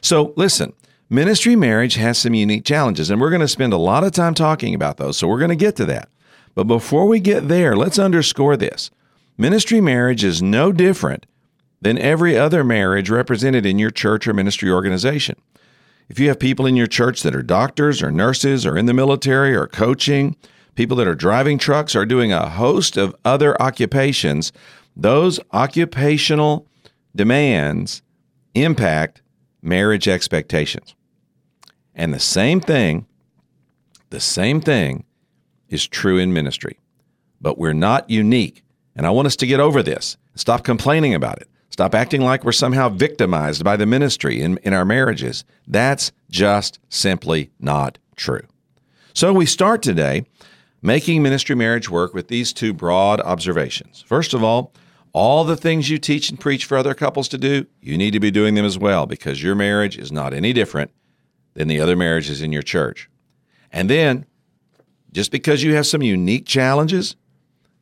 So, 0.00 0.32
listen, 0.36 0.72
ministry 1.10 1.54
marriage 1.54 1.96
has 1.96 2.16
some 2.16 2.32
unique 2.32 2.64
challenges, 2.64 3.10
and 3.10 3.20
we're 3.20 3.28
going 3.28 3.42
to 3.42 3.46
spend 3.46 3.74
a 3.74 3.76
lot 3.76 4.04
of 4.04 4.12
time 4.12 4.32
talking 4.32 4.74
about 4.74 4.96
those. 4.96 5.18
So, 5.18 5.28
we're 5.28 5.38
going 5.38 5.50
to 5.50 5.54
get 5.54 5.76
to 5.76 5.84
that. 5.84 6.08
But 6.54 6.64
before 6.64 7.06
we 7.06 7.20
get 7.20 7.48
there, 7.48 7.76
let's 7.76 7.98
underscore 7.98 8.56
this 8.56 8.90
ministry 9.36 9.82
marriage 9.82 10.24
is 10.24 10.40
no 10.40 10.72
different 10.72 11.26
than 11.82 11.98
every 11.98 12.38
other 12.38 12.64
marriage 12.64 13.10
represented 13.10 13.66
in 13.66 13.78
your 13.78 13.90
church 13.90 14.26
or 14.26 14.32
ministry 14.32 14.70
organization. 14.70 15.36
If 16.08 16.18
you 16.18 16.28
have 16.28 16.38
people 16.38 16.64
in 16.64 16.74
your 16.74 16.86
church 16.86 17.22
that 17.22 17.36
are 17.36 17.42
doctors 17.42 18.02
or 18.02 18.10
nurses 18.10 18.64
or 18.64 18.78
in 18.78 18.86
the 18.86 18.94
military 18.94 19.54
or 19.54 19.66
coaching, 19.66 20.36
people 20.76 20.96
that 20.98 21.08
are 21.08 21.14
driving 21.14 21.58
trucks 21.58 21.96
are 21.96 22.06
doing 22.06 22.32
a 22.32 22.48
host 22.48 22.96
of 22.96 23.16
other 23.24 23.60
occupations. 23.60 24.52
Those 24.94 25.40
occupational 25.52 26.66
demands 27.14 28.02
impact 28.54 29.22
marriage 29.62 30.06
expectations. 30.06 30.94
And 31.94 32.14
the 32.14 32.20
same 32.20 32.60
thing, 32.60 33.06
the 34.10 34.20
same 34.20 34.60
thing 34.60 35.04
is 35.68 35.86
true 35.88 36.18
in 36.18 36.32
ministry. 36.32 36.78
But 37.40 37.58
we're 37.58 37.72
not 37.72 38.08
unique. 38.08 38.62
And 38.94 39.06
I 39.06 39.10
want 39.10 39.26
us 39.26 39.36
to 39.36 39.46
get 39.46 39.60
over 39.60 39.82
this. 39.82 40.16
Stop 40.36 40.62
complaining 40.62 41.14
about 41.14 41.40
it. 41.40 41.48
Stop 41.70 41.94
acting 41.94 42.22
like 42.22 42.44
we're 42.44 42.52
somehow 42.52 42.88
victimized 42.88 43.64
by 43.64 43.76
the 43.76 43.84
ministry 43.84 44.40
in, 44.40 44.58
in 44.58 44.72
our 44.72 44.84
marriages. 44.84 45.44
That's 45.66 46.12
just 46.30 46.78
simply 46.88 47.50
not 47.58 47.98
true. 48.14 48.46
So 49.12 49.32
we 49.32 49.46
start 49.46 49.82
today 49.82 50.24
making 50.86 51.20
ministry 51.20 51.56
marriage 51.56 51.90
work 51.90 52.14
with 52.14 52.28
these 52.28 52.52
two 52.52 52.72
broad 52.72 53.20
observations. 53.22 54.04
First 54.06 54.32
of 54.32 54.44
all, 54.44 54.72
all 55.12 55.44
the 55.44 55.56
things 55.56 55.90
you 55.90 55.98
teach 55.98 56.30
and 56.30 56.38
preach 56.38 56.64
for 56.64 56.78
other 56.78 56.94
couples 56.94 57.26
to 57.28 57.38
do, 57.38 57.66
you 57.80 57.98
need 57.98 58.12
to 58.12 58.20
be 58.20 58.30
doing 58.30 58.54
them 58.54 58.64
as 58.64 58.78
well 58.78 59.04
because 59.04 59.42
your 59.42 59.56
marriage 59.56 59.98
is 59.98 60.12
not 60.12 60.32
any 60.32 60.52
different 60.52 60.92
than 61.54 61.66
the 61.66 61.80
other 61.80 61.96
marriages 61.96 62.40
in 62.40 62.52
your 62.52 62.62
church. 62.62 63.10
And 63.72 63.90
then, 63.90 64.26
just 65.10 65.32
because 65.32 65.62
you 65.62 65.74
have 65.74 65.86
some 65.86 66.02
unique 66.02 66.46
challenges 66.46 67.16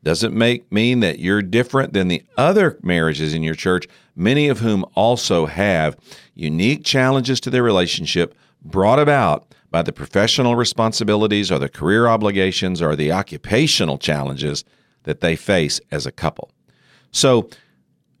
Doesn't 0.05 0.35
make 0.35 0.71
mean 0.71 0.99
that 0.99 1.17
you're 1.17 1.41
different 1.41 1.93
than 1.93 2.09
the 2.09 2.21
other 2.37 2.77
marriages 2.83 3.33
in 3.33 3.41
your 3.41 3.55
church, 3.55 3.87
many 4.15 4.47
of 4.47 4.59
whom 4.59 4.85
also 4.93 5.47
have 5.47 5.97
unique 6.35 6.85
challenges 6.85 7.39
to 7.39 7.49
their 7.49 7.63
relationship 7.63 8.35
brought 8.63 8.99
about 8.99 9.54
by 9.71 9.81
the 9.81 9.91
professional 9.91 10.55
responsibilities 10.55 11.51
or 11.51 11.59
the 11.59 11.69
career 11.69 12.07
obligations 12.07 12.81
or 12.81 12.95
the 12.95 13.11
occupational 13.11 13.97
challenges 13.97 14.63
that 15.03 15.21
they 15.21 15.35
face 15.35 15.81
as 15.91 16.05
a 16.05 16.11
couple. 16.11 16.51
So, 17.11 17.49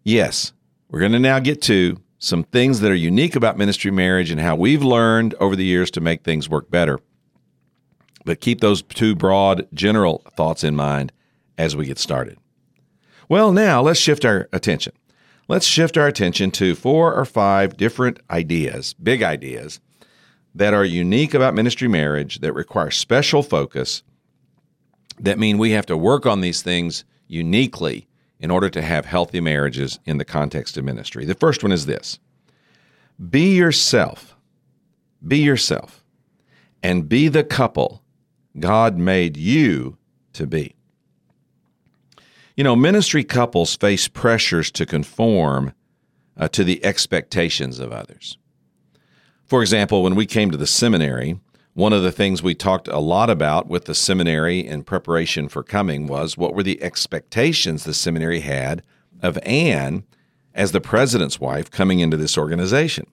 yes, 0.03 0.53
we're 0.89 0.99
going 0.99 1.11
to 1.13 1.19
now 1.19 1.39
get 1.39 1.61
to 1.63 1.97
some 2.17 2.43
things 2.43 2.79
that 2.79 2.91
are 2.91 2.95
unique 2.95 3.35
about 3.35 3.57
ministry 3.57 3.91
marriage 3.91 4.31
and 4.31 4.41
how 4.41 4.55
we've 4.55 4.83
learned 4.83 5.35
over 5.35 5.55
the 5.55 5.65
years 5.65 5.91
to 5.91 6.01
make 6.01 6.23
things 6.23 6.49
work 6.49 6.69
better. 6.71 6.99
But 8.23 8.41
keep 8.41 8.61
those 8.61 8.81
two 8.81 9.15
broad 9.15 9.67
general 9.73 10.23
thoughts 10.35 10.63
in 10.63 10.75
mind 10.75 11.11
as 11.57 11.75
we 11.75 11.85
get 11.85 11.99
started. 11.99 12.37
Well, 13.29 13.51
now 13.51 13.81
let's 13.81 13.99
shift 13.99 14.25
our 14.25 14.49
attention. 14.51 14.93
Let's 15.47 15.67
shift 15.67 15.97
our 15.97 16.07
attention 16.07 16.49
to 16.51 16.73
four 16.73 17.13
or 17.13 17.25
five 17.25 17.77
different 17.77 18.19
ideas, 18.31 18.93
big 18.95 19.21
ideas, 19.21 19.79
that 20.55 20.73
are 20.73 20.85
unique 20.85 21.33
about 21.33 21.53
ministry 21.53 21.87
marriage 21.87 22.39
that 22.39 22.53
require 22.53 22.89
special 22.89 23.43
focus, 23.43 24.01
that 25.19 25.37
mean 25.37 25.57
we 25.57 25.71
have 25.71 25.85
to 25.85 25.97
work 25.97 26.25
on 26.25 26.41
these 26.41 26.61
things 26.61 27.03
uniquely 27.27 28.07
in 28.39 28.49
order 28.49 28.69
to 28.69 28.81
have 28.81 29.05
healthy 29.05 29.41
marriages 29.41 29.99
in 30.05 30.17
the 30.17 30.25
context 30.25 30.77
of 30.77 30.85
ministry. 30.85 31.25
The 31.25 31.35
first 31.35 31.61
one 31.61 31.71
is 31.71 31.85
this 31.85 32.19
be 33.29 33.55
yourself. 33.55 34.35
Be 35.25 35.39
yourself. 35.39 36.03
And 36.83 37.09
be 37.09 37.27
the 37.27 37.43
couple 37.43 38.03
God 38.59 38.97
made 38.97 39.37
you 39.37 39.97
to 40.33 40.45
be. 40.45 40.75
You 42.55 42.63
know, 42.63 42.75
ministry 42.75 43.23
couples 43.23 43.75
face 43.75 44.07
pressures 44.07 44.71
to 44.71 44.85
conform 44.85 45.73
uh, 46.37 46.47
to 46.49 46.63
the 46.63 46.83
expectations 46.85 47.79
of 47.79 47.91
others. 47.91 48.37
For 49.45 49.61
example, 49.61 50.01
when 50.01 50.15
we 50.15 50.25
came 50.25 50.49
to 50.51 50.57
the 50.57 50.67
seminary, 50.67 51.39
one 51.73 51.93
of 51.93 52.03
the 52.03 52.11
things 52.11 52.41
we 52.41 52.55
talked 52.55 52.87
a 52.87 52.99
lot 52.99 53.29
about 53.29 53.67
with 53.67 53.85
the 53.85 53.93
seminary 53.93 54.65
in 54.65 54.83
preparation 54.83 55.49
for 55.49 55.61
coming 55.61 56.07
was 56.07 56.37
what 56.37 56.55
were 56.55 56.63
the 56.63 56.81
expectations 56.81 57.83
the 57.83 57.93
seminary 57.93 58.39
had 58.39 58.81
of 59.21 59.37
Ann 59.43 60.03
as 60.53 60.71
the 60.71 60.81
president's 60.81 61.39
wife 61.39 61.69
coming 61.69 61.99
into 61.99 62.17
this 62.17 62.37
organization. 62.37 63.05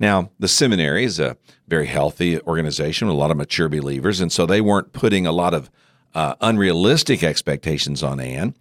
Now, 0.00 0.30
the 0.40 0.48
seminary 0.48 1.04
is 1.04 1.20
a 1.20 1.36
very 1.68 1.86
healthy 1.86 2.40
organization 2.40 3.06
with 3.06 3.14
a 3.14 3.18
lot 3.18 3.30
of 3.30 3.36
mature 3.36 3.68
believers, 3.68 4.20
and 4.20 4.32
so 4.32 4.44
they 4.44 4.60
weren't 4.60 4.92
putting 4.92 5.26
a 5.26 5.32
lot 5.32 5.54
of 5.54 5.70
uh, 6.14 6.34
unrealistic 6.40 7.22
expectations 7.22 8.02
on 8.02 8.20
Ann. 8.20 8.54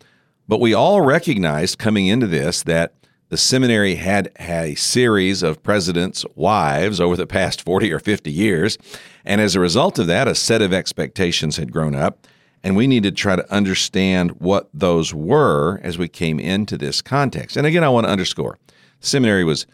But 0.47 0.59
we 0.59 0.73
all 0.73 1.01
recognized 1.01 1.79
coming 1.79 2.07
into 2.07 2.27
this 2.27 2.61
that 2.63 2.93
the 3.33 3.37
seminary 3.37 3.95
had, 3.95 4.31
had 4.35 4.65
a 4.65 4.75
series 4.75 5.41
of 5.41 5.63
presidents' 5.63 6.23
wives 6.35 7.01
over 7.01 7.17
the 7.17 7.25
past 7.25 7.63
40 7.63 7.91
or 7.91 7.97
50 7.97 8.31
years. 8.31 8.77
And 9.25 9.41
as 9.41 9.55
a 9.55 9.59
result 9.59 9.97
of 9.97 10.05
that, 10.05 10.27
a 10.27 10.35
set 10.35 10.61
of 10.61 10.71
expectations 10.71 11.57
had 11.57 11.71
grown 11.71 11.95
up. 11.95 12.27
And 12.63 12.75
we 12.75 12.85
needed 12.85 13.15
to 13.15 13.19
try 13.19 13.35
to 13.35 13.51
understand 13.51 14.33
what 14.33 14.69
those 14.71 15.15
were 15.15 15.79
as 15.81 15.97
we 15.97 16.07
came 16.07 16.39
into 16.39 16.77
this 16.77 17.01
context. 17.01 17.57
And 17.57 17.65
again, 17.65 17.83
I 17.83 17.89
want 17.89 18.05
to 18.05 18.11
underscore 18.11 18.59
the 18.99 19.07
seminary 19.07 19.43
was 19.43 19.65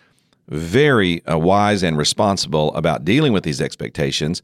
very 0.48 1.22
uh, 1.26 1.38
wise 1.38 1.84
and 1.84 1.98
responsible 1.98 2.74
about 2.76 3.04
dealing 3.04 3.34
with 3.34 3.44
these 3.44 3.60
expectations, 3.60 4.42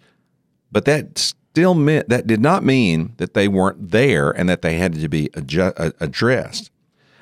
but 0.73 0.83
that 0.83 1.17
still 1.17 1.73
meant 1.73 2.09
that 2.09 2.27
did 2.27 2.41
not 2.41 2.65
mean 2.65 3.13
that 3.15 3.33
they 3.33 3.47
weren't 3.47 3.91
there 3.91 4.31
and 4.31 4.49
that 4.49 4.61
they 4.61 4.75
had 4.75 4.95
to 4.95 5.07
be 5.07 5.29
adju- 5.29 5.93
addressed. 6.01 6.69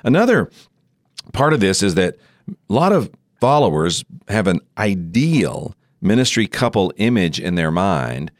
Another 0.02 0.50
part 1.32 1.52
of 1.52 1.60
this 1.60 1.82
is 1.82 1.94
that 1.94 2.16
a 2.48 2.72
lot 2.72 2.92
of 2.92 3.10
followers 3.40 4.04
have 4.28 4.46
an 4.46 4.60
ideal 4.78 5.74
ministry 6.00 6.46
couple 6.46 6.92
image 6.96 7.40
in 7.40 7.54
their 7.54 7.70
mind 7.70 8.30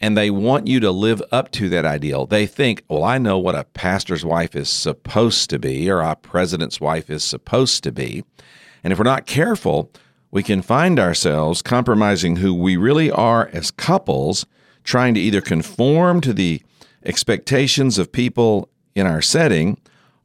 and 0.00 0.16
they 0.16 0.30
want 0.30 0.66
you 0.66 0.80
to 0.80 0.90
live 0.90 1.22
up 1.30 1.50
to 1.52 1.68
that 1.68 1.84
ideal. 1.84 2.26
They 2.26 2.46
think, 2.46 2.82
well, 2.88 3.04
I 3.04 3.18
know 3.18 3.38
what 3.38 3.54
a 3.54 3.64
pastor's 3.64 4.24
wife 4.24 4.56
is 4.56 4.70
supposed 4.70 5.50
to 5.50 5.58
be 5.58 5.90
or 5.90 6.00
a 6.00 6.16
president's 6.16 6.80
wife 6.80 7.10
is 7.10 7.22
supposed 7.22 7.84
to 7.84 7.92
be. 7.92 8.24
And 8.82 8.92
if 8.92 8.98
we're 8.98 9.04
not 9.04 9.26
careful, 9.26 9.92
we 10.30 10.42
can 10.42 10.62
find 10.62 10.98
ourselves 10.98 11.60
compromising 11.60 12.36
who 12.36 12.54
we 12.54 12.76
really 12.76 13.10
are 13.10 13.50
as 13.52 13.70
couples, 13.70 14.46
trying 14.84 15.12
to 15.14 15.20
either 15.20 15.42
conform 15.42 16.22
to 16.22 16.32
the 16.32 16.62
expectations 17.04 17.98
of 17.98 18.12
people 18.12 18.70
in 18.94 19.06
our 19.06 19.20
setting 19.20 19.76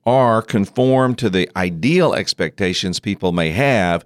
or 0.05 0.41
conform 0.41 1.15
to 1.15 1.29
the 1.29 1.49
ideal 1.55 2.13
expectations 2.13 2.99
people 2.99 3.31
may 3.31 3.49
have 3.49 4.05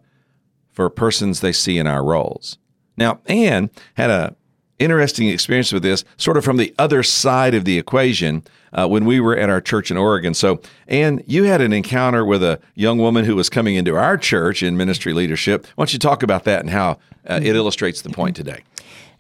for 0.72 0.90
persons 0.90 1.42
they 1.42 1.52
see 1.52 1.78
in 1.78 1.86
our 1.86 2.04
roles. 2.04 2.58
Now, 2.98 3.20
Ann 3.28 3.70
had 3.96 4.10
a 4.10 4.36
interesting 4.80 5.28
experience 5.28 5.74
with 5.74 5.84
this, 5.84 6.06
sort 6.18 6.38
of 6.38 6.46
from 6.46 6.58
the 6.58 6.74
other 6.80 7.04
side 7.04 7.54
of 7.54 7.66
the 7.66 7.78
equation, 7.78 8.44
uh, 8.72 8.88
when 8.88 9.06
we 9.06 9.20
were 9.20 9.38
at 9.38 9.50
our 9.50 9.60
church 9.62 9.92
in 9.92 9.98
Oregon. 9.98 10.34
So, 10.34 10.62
Ann, 10.88 11.22
you 11.28 11.44
had 11.44 11.62
an 11.62 11.74
encounter 11.74 12.24
with 12.24 12.42
a 12.42 12.60
young 12.76 12.98
woman 12.98 13.26
who 13.26 13.36
was 13.36 13.50
coming 13.50 13.76
into 13.76 13.96
our 13.96 14.18
church 14.18 14.64
in 14.64 14.78
ministry 14.78 15.14
leadership. 15.14 15.68
Why 15.76 15.84
don't 15.84 15.94
you 15.94 16.00
talk 16.00 16.24
about 16.24 16.46
that 16.46 16.62
and 16.62 16.70
how 16.70 16.92
uh, 17.28 17.40
it 17.44 17.56
illustrates 17.56 18.02
the 18.02 18.10
point 18.10 18.36
today? 18.36 18.64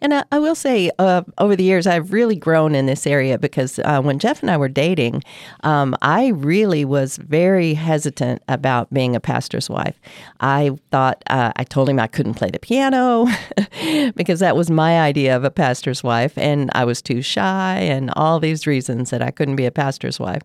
And 0.01 0.13
I, 0.13 0.23
I 0.31 0.39
will 0.39 0.55
say, 0.55 0.91
uh, 0.99 1.23
over 1.37 1.55
the 1.55 1.63
years, 1.63 1.87
I've 1.87 2.13
really 2.13 2.35
grown 2.35 2.75
in 2.75 2.85
this 2.85 3.07
area 3.07 3.37
because 3.37 3.79
uh, 3.79 4.01
when 4.01 4.19
Jeff 4.19 4.41
and 4.41 4.51
I 4.51 4.57
were 4.57 4.69
dating, 4.69 5.23
um, 5.63 5.95
I 6.01 6.27
really 6.27 6.85
was 6.85 7.17
very 7.17 7.73
hesitant 7.73 8.41
about 8.47 8.93
being 8.93 9.15
a 9.15 9.19
pastor's 9.19 9.69
wife. 9.69 9.99
I 10.39 10.77
thought, 10.91 11.23
uh, 11.27 11.51
I 11.55 11.63
told 11.63 11.89
him 11.89 11.99
I 11.99 12.07
couldn't 12.07 12.35
play 12.35 12.49
the 12.49 12.59
piano 12.59 13.27
because 14.15 14.39
that 14.39 14.55
was 14.55 14.69
my 14.69 14.99
idea 14.99 15.35
of 15.35 15.43
a 15.43 15.51
pastor's 15.51 16.03
wife, 16.03 16.37
and 16.37 16.69
I 16.73 16.85
was 16.85 17.01
too 17.01 17.21
shy, 17.21 17.77
and 17.79 18.11
all 18.15 18.39
these 18.39 18.67
reasons 18.67 19.09
that 19.09 19.21
I 19.21 19.31
couldn't 19.31 19.55
be 19.55 19.65
a 19.65 19.71
pastor's 19.71 20.19
wife. 20.19 20.43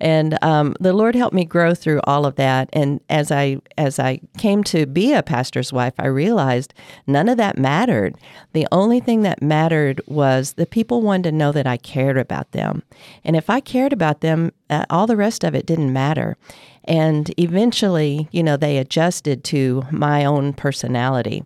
And 0.00 0.42
um, 0.42 0.74
the 0.80 0.92
Lord 0.92 1.14
helped 1.14 1.34
me 1.34 1.44
grow 1.44 1.74
through 1.74 2.00
all 2.04 2.24
of 2.26 2.36
that. 2.36 2.70
And 2.72 3.00
as 3.10 3.30
I 3.30 3.58
as 3.76 3.98
I 3.98 4.20
came 4.38 4.64
to 4.64 4.86
be 4.86 5.12
a 5.12 5.22
pastor's 5.22 5.72
wife, 5.72 5.94
I 5.98 6.06
realized 6.06 6.74
none 7.06 7.28
of 7.28 7.36
that 7.36 7.58
mattered. 7.58 8.16
The 8.52 8.66
only 8.72 8.89
only 8.90 8.98
thing 8.98 9.22
that 9.22 9.40
mattered 9.40 10.00
was 10.08 10.54
the 10.54 10.66
people 10.66 11.00
wanted 11.00 11.30
to 11.30 11.36
know 11.36 11.52
that 11.52 11.64
I 11.64 11.76
cared 11.76 12.18
about 12.18 12.50
them. 12.50 12.82
And 13.22 13.36
if 13.36 13.48
I 13.48 13.60
cared 13.60 13.92
about 13.92 14.20
them, 14.20 14.50
uh, 14.68 14.84
all 14.90 15.06
the 15.06 15.16
rest 15.16 15.44
of 15.44 15.54
it 15.54 15.64
didn't 15.64 15.92
matter. 15.92 16.36
And 16.84 17.32
eventually, 17.38 18.28
you 18.32 18.42
know, 18.42 18.56
they 18.56 18.78
adjusted 18.78 19.44
to 19.44 19.84
my 19.90 20.24
own 20.24 20.52
personality. 20.52 21.44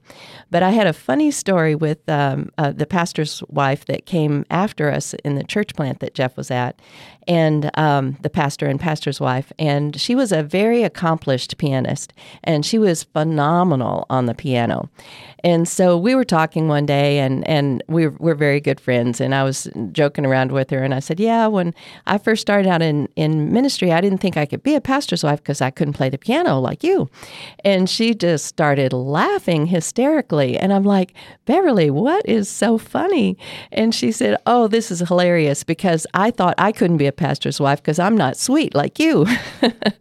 But 0.51 0.63
I 0.63 0.71
had 0.71 0.87
a 0.87 0.93
funny 0.93 1.31
story 1.31 1.75
with 1.75 2.09
um, 2.09 2.51
uh, 2.59 2.71
the 2.71 2.87
pastor's 2.87 3.43
wife 3.49 3.87
that 3.87 4.07
came 4.07 4.45
after 4.51 4.91
us 4.91 5.15
in 5.25 5.35
the 5.35 5.45
church 5.45 5.75
plant 5.75 6.01
that 6.01 6.15
Jeff 6.15 6.37
was 6.37 6.51
at, 6.51 6.79
and 7.27 7.77
um, 7.79 8.17
the 8.23 8.31
pastor 8.31 8.67
and 8.67 8.79
pastor's 8.79 9.21
wife. 9.21 9.53
And 9.59 9.99
she 10.01 10.15
was 10.15 10.31
a 10.31 10.43
very 10.43 10.83
accomplished 10.83 11.59
pianist, 11.59 12.13
and 12.45 12.65
she 12.65 12.79
was 12.79 13.03
phenomenal 13.03 14.07
on 14.11 14.27
the 14.27 14.35
piano. 14.35 14.91
And 15.43 15.69
so 15.69 15.99
we 15.99 16.15
were 16.15 16.25
talking 16.25 16.69
one 16.69 16.87
day, 16.87 17.19
and, 17.19 17.47
and 17.49 17.83
we 17.89 18.07
were, 18.07 18.17
we're 18.19 18.35
very 18.35 18.61
good 18.61 18.81
friends. 18.81 19.21
And 19.21 19.35
I 19.35 19.43
was 19.43 19.69
joking 19.93 20.25
around 20.25 20.53
with 20.53 20.71
her, 20.71 20.83
and 20.83 20.95
I 20.95 21.01
said, 21.01 21.19
Yeah, 21.19 21.49
when 21.49 21.75
I 22.07 22.19
first 22.19 22.43
started 22.43 22.69
out 22.69 22.81
in, 22.81 23.09
in 23.17 23.53
ministry, 23.53 23.93
I 23.93 24.01
didn't 24.01 24.19
think 24.19 24.37
I 24.37 24.47
could 24.47 24.63
be 24.63 24.75
a 24.75 24.81
pastor's 24.81 25.24
wife 25.25 25.43
because 25.43 25.61
I 25.61 25.71
couldn't 25.71 25.95
play 25.95 26.09
the 26.09 26.19
piano 26.19 26.61
like 26.61 26.85
you. 26.85 27.11
And 27.65 27.91
she 27.91 28.15
just 28.15 28.47
started 28.47 28.93
laughing 28.93 29.67
hysterically. 29.67 30.57
And 30.57 30.73
I'm 30.73 30.85
like, 30.85 31.13
Beverly, 31.45 31.91
what 31.91 32.25
is 32.29 32.49
so 32.49 32.79
funny? 32.79 33.37
And 33.73 33.93
she 33.93 34.13
said, 34.13 34.37
Oh, 34.47 34.69
this 34.69 34.93
is 34.93 35.01
hilarious 35.01 35.65
because 35.65 36.07
I 36.15 36.31
thought 36.31 36.55
I 36.59 36.71
couldn't 36.71 36.99
be 36.99 37.07
a 37.07 37.13
pastor's 37.13 37.59
wife 37.59 37.83
because 37.83 37.99
I'm 37.99 38.17
not 38.17 38.37
sweet 38.37 38.75
like 38.75 39.01
you. 39.01 39.27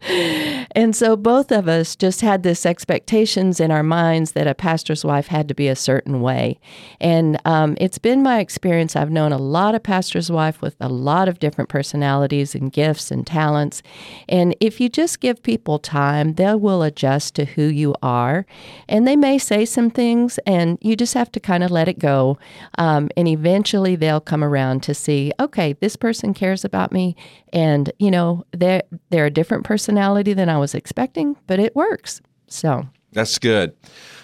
and 0.72 0.94
so 0.94 1.16
both 1.16 1.50
of 1.50 1.66
us 1.66 1.96
just 1.96 2.20
had 2.20 2.42
this 2.44 2.64
expectations 2.64 3.58
in 3.58 3.70
our 3.70 3.82
minds 3.82 4.32
that 4.32 4.46
a 4.46 4.54
pastor's 4.54 5.04
wife 5.04 5.26
had 5.26 5.48
to 5.48 5.54
be 5.54 5.68
a 5.68 5.76
certain 5.76 6.20
way. 6.20 6.58
And 7.00 7.40
um, 7.44 7.76
it's 7.80 7.98
been 7.98 8.22
my 8.22 8.38
experience. 8.40 8.94
I've 8.94 9.10
known 9.10 9.32
a 9.32 9.38
lot 9.38 9.74
of 9.74 9.82
pastor's 9.82 10.30
wife 10.30 10.60
with 10.60 10.76
a 10.80 10.88
lot 10.88 11.28
of 11.28 11.38
different 11.38 11.70
personalities 11.70 12.54
and 12.54 12.72
gifts 12.72 13.10
and 13.10 13.26
talents. 13.26 13.82
And 14.28 14.54
if 14.60 14.80
you 14.80 14.88
just 14.88 15.13
give 15.16 15.42
people 15.42 15.78
time, 15.78 16.34
they 16.34 16.54
will 16.54 16.82
adjust 16.82 17.34
to 17.36 17.44
who 17.44 17.62
you 17.62 17.94
are. 18.02 18.46
And 18.88 19.06
they 19.06 19.16
may 19.16 19.38
say 19.38 19.64
some 19.64 19.90
things, 19.90 20.38
and 20.46 20.78
you 20.80 20.96
just 20.96 21.14
have 21.14 21.30
to 21.32 21.40
kind 21.40 21.62
of 21.62 21.70
let 21.70 21.88
it 21.88 21.98
go. 21.98 22.38
Um, 22.78 23.08
and 23.16 23.28
eventually 23.28 23.96
they'll 23.96 24.20
come 24.20 24.44
around 24.44 24.82
to 24.84 24.94
see, 24.94 25.32
okay, 25.40 25.74
this 25.74 25.96
person 25.96 26.34
cares 26.34 26.64
about 26.64 26.92
me. 26.92 27.16
And, 27.52 27.92
you 27.98 28.10
know, 28.10 28.44
they're, 28.52 28.82
they're 29.10 29.26
a 29.26 29.30
different 29.30 29.64
personality 29.64 30.32
than 30.32 30.48
I 30.48 30.58
was 30.58 30.74
expecting, 30.74 31.36
but 31.46 31.58
it 31.58 31.74
works. 31.74 32.20
So 32.48 32.86
that's 33.12 33.38
good. 33.38 33.74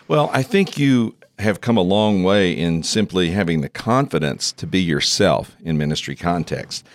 Well, 0.09 0.30
I 0.32 0.42
think 0.42 0.78
you 0.78 1.14
have 1.38 1.61
come 1.61 1.76
a 1.76 1.82
long 1.82 2.23
way 2.23 2.52
in 2.52 2.82
simply 2.82 3.30
having 3.30 3.61
the 3.61 3.68
confidence 3.68 4.52
to 4.52 4.66
be 4.66 4.80
yourself 4.80 5.56
in 5.62 5.78
ministry 5.78 6.14
context. 6.14 6.87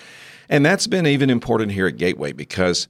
And 0.50 0.66
that's 0.66 0.86
been 0.86 1.08
even 1.08 1.30
important 1.30 1.72
here 1.72 1.88
at 1.88 1.98
Gateway 1.98 2.32
because 2.32 2.88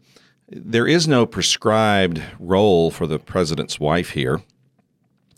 there 0.48 0.88
is 0.88 1.08
no 1.08 1.26
prescribed 1.26 2.22
role 2.40 2.92
for 2.92 3.08
the 3.08 3.20
president's 3.20 3.80
wife 3.80 4.12
here. 4.12 4.42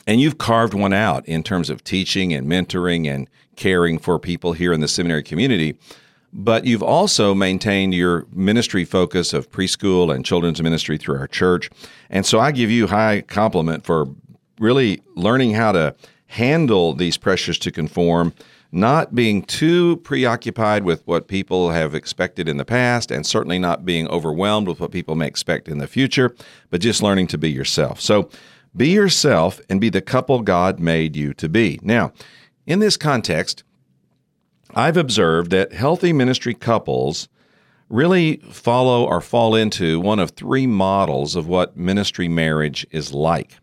And 0.05 0.21
you've 0.21 0.37
carved 0.37 0.73
one 0.73 0.93
out 0.93 1.25
in 1.27 1.43
terms 1.43 1.69
of 1.69 1.83
teaching 1.83 2.33
and 2.33 2.47
mentoring 2.47 3.13
and 3.13 3.29
caring 3.55 3.99
for 3.99 4.19
people 4.19 4.53
here 4.53 4.71
in 4.71 4.79
the 4.79 4.87
seminary 4.87 5.23
community. 5.23 5.77
But 6.33 6.65
you've 6.65 6.83
also 6.83 7.33
maintained 7.33 7.93
your 7.93 8.25
ministry 8.31 8.85
focus 8.85 9.33
of 9.33 9.49
preschool 9.49 10.13
and 10.13 10.25
children's 10.25 10.61
ministry 10.61 10.97
through 10.97 11.17
our 11.17 11.27
church. 11.27 11.69
And 12.09 12.25
so 12.25 12.39
I 12.39 12.51
give 12.51 12.69
you 12.69 12.87
high 12.87 13.21
compliment 13.21 13.85
for 13.85 14.07
really 14.59 15.01
learning 15.15 15.53
how 15.53 15.71
to 15.71 15.95
handle 16.27 16.93
these 16.93 17.17
pressures 17.17 17.57
to 17.59 17.71
conform, 17.71 18.33
not 18.71 19.15
being 19.15 19.41
too 19.43 19.97
preoccupied 19.97 20.83
with 20.83 21.05
what 21.07 21.27
people 21.27 21.71
have 21.71 21.95
expected 21.95 22.49
in 22.49 22.57
the 22.57 22.65
past, 22.65 23.11
and 23.11 23.25
certainly 23.25 23.59
not 23.59 23.85
being 23.85 24.07
overwhelmed 24.09 24.67
with 24.67 24.79
what 24.79 24.91
people 24.91 25.15
may 25.15 25.27
expect 25.27 25.67
in 25.67 25.77
the 25.77 25.87
future, 25.87 26.35
but 26.69 26.81
just 26.81 27.01
learning 27.01 27.27
to 27.27 27.37
be 27.37 27.49
yourself. 27.49 28.01
So 28.01 28.29
be 28.75 28.89
yourself 28.89 29.59
and 29.69 29.81
be 29.81 29.89
the 29.89 30.01
couple 30.01 30.41
God 30.41 30.79
made 30.79 31.15
you 31.15 31.33
to 31.35 31.49
be. 31.49 31.79
Now, 31.81 32.11
in 32.65 32.79
this 32.79 32.97
context, 32.97 33.63
I've 34.75 34.97
observed 34.97 35.51
that 35.51 35.73
healthy 35.73 36.11
ministry 36.13 36.53
couples 36.53 37.29
really 37.89 38.37
follow 38.51 39.05
or 39.05 39.21
fall 39.21 39.55
into 39.55 39.99
one 39.99 40.19
of 40.19 40.31
three 40.31 40.67
models 40.67 41.35
of 41.35 41.47
what 41.47 41.77
ministry 41.77 42.27
marriage 42.27 42.85
is 42.91 43.13
like. 43.13 43.57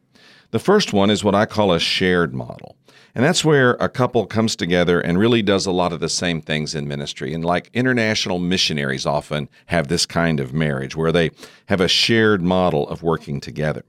The 0.51 0.59
first 0.59 0.93
one 0.93 1.11
is 1.11 1.23
what 1.23 1.35
I 1.35 1.47
call 1.47 1.73
a 1.73 1.79
shared 1.81 2.35
model. 2.35 2.77
And 3.15 3.25
that's 3.25 3.45
where 3.45 3.73
a 3.75 3.89
couple 3.89 4.27
comes 4.27 4.57
together 4.57 5.01
and 5.01 5.19
really 5.19 5.41
does 5.41 5.67
a 5.67 5.73
lot 5.73 5.93
of 5.93 6.01
the 6.01 6.09
same 6.09 6.41
things 6.41 6.75
in 6.75 6.89
ministry. 6.89 7.33
And 7.33 7.45
like 7.45 7.71
international 7.73 8.41
missionaries 8.41 9.07
often 9.07 9.49
have 9.67 9.87
this 9.87 10.05
kind 10.05 10.41
of 10.41 10.53
marriage 10.53 10.97
where 10.97 11.13
they 11.13 11.31
have 11.67 11.81
a 11.81 11.87
shared 11.87 12.43
model 12.43 12.89
of 12.89 13.05
working 13.05 13.41
together. 13.41 13.85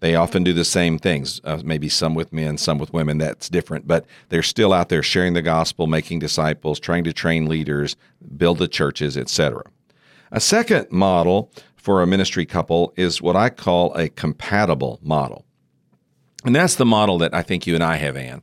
They 0.00 0.14
often 0.14 0.44
do 0.44 0.52
the 0.52 0.64
same 0.64 0.98
things, 1.00 1.40
uh, 1.42 1.60
maybe 1.64 1.88
some 1.88 2.14
with 2.14 2.32
men, 2.32 2.56
some 2.56 2.78
with 2.78 2.92
women. 2.92 3.18
That's 3.18 3.48
different, 3.48 3.88
but 3.88 4.06
they're 4.28 4.44
still 4.44 4.72
out 4.72 4.90
there 4.90 5.02
sharing 5.02 5.32
the 5.32 5.42
gospel, 5.42 5.88
making 5.88 6.20
disciples, 6.20 6.78
trying 6.78 7.02
to 7.02 7.12
train 7.12 7.46
leaders, 7.46 7.96
build 8.36 8.58
the 8.58 8.68
churches, 8.68 9.16
etc. 9.16 9.64
A 10.30 10.38
second 10.38 10.92
model 10.92 11.50
for 11.74 12.00
a 12.00 12.06
ministry 12.06 12.46
couple 12.46 12.92
is 12.96 13.20
what 13.20 13.34
I 13.34 13.50
call 13.50 13.92
a 13.94 14.08
compatible 14.08 15.00
model. 15.02 15.44
And 16.44 16.54
that's 16.54 16.76
the 16.76 16.86
model 16.86 17.18
that 17.18 17.34
I 17.34 17.42
think 17.42 17.66
you 17.66 17.74
and 17.74 17.82
I 17.82 17.96
have, 17.96 18.16
Ann. 18.16 18.42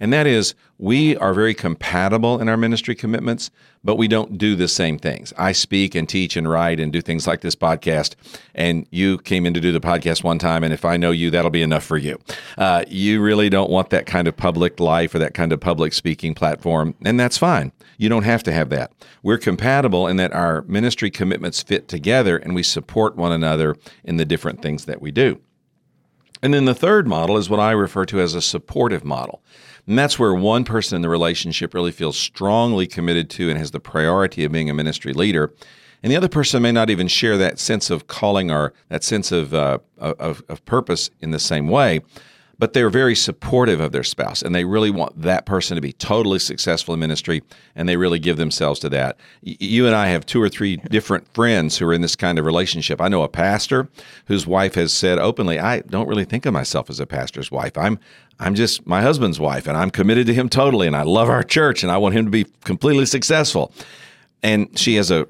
And 0.00 0.12
that 0.12 0.26
is, 0.26 0.54
we 0.78 1.16
are 1.16 1.32
very 1.32 1.54
compatible 1.54 2.40
in 2.40 2.48
our 2.48 2.56
ministry 2.56 2.94
commitments, 2.94 3.50
but 3.84 3.96
we 3.96 4.08
don't 4.08 4.38
do 4.38 4.56
the 4.56 4.66
same 4.66 4.98
things. 4.98 5.32
I 5.38 5.52
speak 5.52 5.94
and 5.94 6.08
teach 6.08 6.36
and 6.36 6.48
write 6.48 6.80
and 6.80 6.92
do 6.92 7.00
things 7.00 7.26
like 7.26 7.42
this 7.42 7.54
podcast, 7.54 8.14
and 8.54 8.86
you 8.90 9.18
came 9.18 9.46
in 9.46 9.54
to 9.54 9.60
do 9.60 9.72
the 9.72 9.80
podcast 9.80 10.24
one 10.24 10.38
time, 10.38 10.64
and 10.64 10.72
if 10.72 10.84
I 10.84 10.96
know 10.96 11.10
you, 11.10 11.30
that'll 11.30 11.50
be 11.50 11.62
enough 11.62 11.84
for 11.84 11.96
you. 11.96 12.18
Uh, 12.58 12.84
you 12.88 13.22
really 13.22 13.48
don't 13.48 13.70
want 13.70 13.90
that 13.90 14.06
kind 14.06 14.26
of 14.26 14.36
public 14.36 14.80
life 14.80 15.14
or 15.14 15.18
that 15.20 15.34
kind 15.34 15.52
of 15.52 15.60
public 15.60 15.92
speaking 15.92 16.34
platform, 16.34 16.94
and 17.04 17.20
that's 17.20 17.38
fine. 17.38 17.72
You 17.98 18.08
don't 18.08 18.24
have 18.24 18.42
to 18.44 18.52
have 18.52 18.70
that. 18.70 18.92
We're 19.22 19.38
compatible 19.38 20.08
in 20.08 20.16
that 20.16 20.32
our 20.32 20.62
ministry 20.62 21.10
commitments 21.10 21.62
fit 21.62 21.86
together, 21.88 22.36
and 22.36 22.54
we 22.54 22.62
support 22.62 23.16
one 23.16 23.32
another 23.32 23.76
in 24.02 24.16
the 24.16 24.24
different 24.24 24.62
things 24.62 24.86
that 24.86 25.00
we 25.00 25.12
do. 25.12 25.40
And 26.44 26.52
then 26.52 26.66
the 26.66 26.74
third 26.74 27.08
model 27.08 27.38
is 27.38 27.48
what 27.48 27.58
I 27.58 27.70
refer 27.70 28.04
to 28.04 28.20
as 28.20 28.34
a 28.34 28.42
supportive 28.42 29.02
model. 29.02 29.42
And 29.86 29.98
that's 29.98 30.18
where 30.18 30.34
one 30.34 30.64
person 30.64 30.96
in 30.96 31.00
the 31.00 31.08
relationship 31.08 31.72
really 31.72 31.90
feels 31.90 32.18
strongly 32.18 32.86
committed 32.86 33.30
to 33.30 33.48
and 33.48 33.58
has 33.58 33.70
the 33.70 33.80
priority 33.80 34.44
of 34.44 34.52
being 34.52 34.68
a 34.68 34.74
ministry 34.74 35.14
leader. 35.14 35.54
And 36.02 36.12
the 36.12 36.18
other 36.18 36.28
person 36.28 36.60
may 36.60 36.70
not 36.70 36.90
even 36.90 37.08
share 37.08 37.38
that 37.38 37.58
sense 37.58 37.88
of 37.88 38.08
calling 38.08 38.50
or 38.50 38.74
that 38.90 39.02
sense 39.02 39.32
of, 39.32 39.54
uh, 39.54 39.78
of, 39.96 40.42
of 40.50 40.62
purpose 40.66 41.08
in 41.22 41.30
the 41.30 41.38
same 41.38 41.66
way 41.66 42.02
but 42.58 42.72
they're 42.72 42.90
very 42.90 43.14
supportive 43.14 43.80
of 43.80 43.92
their 43.92 44.04
spouse 44.04 44.42
and 44.42 44.54
they 44.54 44.64
really 44.64 44.90
want 44.90 45.20
that 45.20 45.46
person 45.46 45.74
to 45.74 45.80
be 45.80 45.92
totally 45.92 46.38
successful 46.38 46.94
in 46.94 47.00
ministry 47.00 47.42
and 47.74 47.88
they 47.88 47.96
really 47.96 48.18
give 48.18 48.36
themselves 48.36 48.80
to 48.80 48.88
that. 48.90 49.16
You 49.42 49.86
and 49.86 49.94
I 49.94 50.06
have 50.06 50.26
two 50.26 50.40
or 50.40 50.48
three 50.48 50.76
different 50.76 51.32
friends 51.34 51.78
who 51.78 51.86
are 51.86 51.92
in 51.92 52.02
this 52.02 52.16
kind 52.16 52.38
of 52.38 52.44
relationship. 52.44 53.00
I 53.00 53.08
know 53.08 53.22
a 53.22 53.28
pastor 53.28 53.88
whose 54.26 54.46
wife 54.46 54.74
has 54.74 54.92
said 54.92 55.18
openly, 55.18 55.58
I 55.58 55.80
don't 55.80 56.08
really 56.08 56.24
think 56.24 56.46
of 56.46 56.52
myself 56.52 56.90
as 56.90 57.00
a 57.00 57.06
pastor's 57.06 57.50
wife. 57.50 57.76
I'm 57.76 57.98
I'm 58.40 58.54
just 58.56 58.86
my 58.86 59.00
husband's 59.00 59.38
wife 59.38 59.68
and 59.68 59.76
I'm 59.76 59.90
committed 59.90 60.26
to 60.26 60.34
him 60.34 60.48
totally 60.48 60.86
and 60.86 60.96
I 60.96 61.02
love 61.02 61.28
our 61.28 61.44
church 61.44 61.82
and 61.82 61.92
I 61.92 61.98
want 61.98 62.16
him 62.16 62.24
to 62.24 62.30
be 62.30 62.46
completely 62.64 63.06
successful. 63.06 63.72
And 64.42 64.76
she 64.78 64.96
has 64.96 65.10
a 65.10 65.26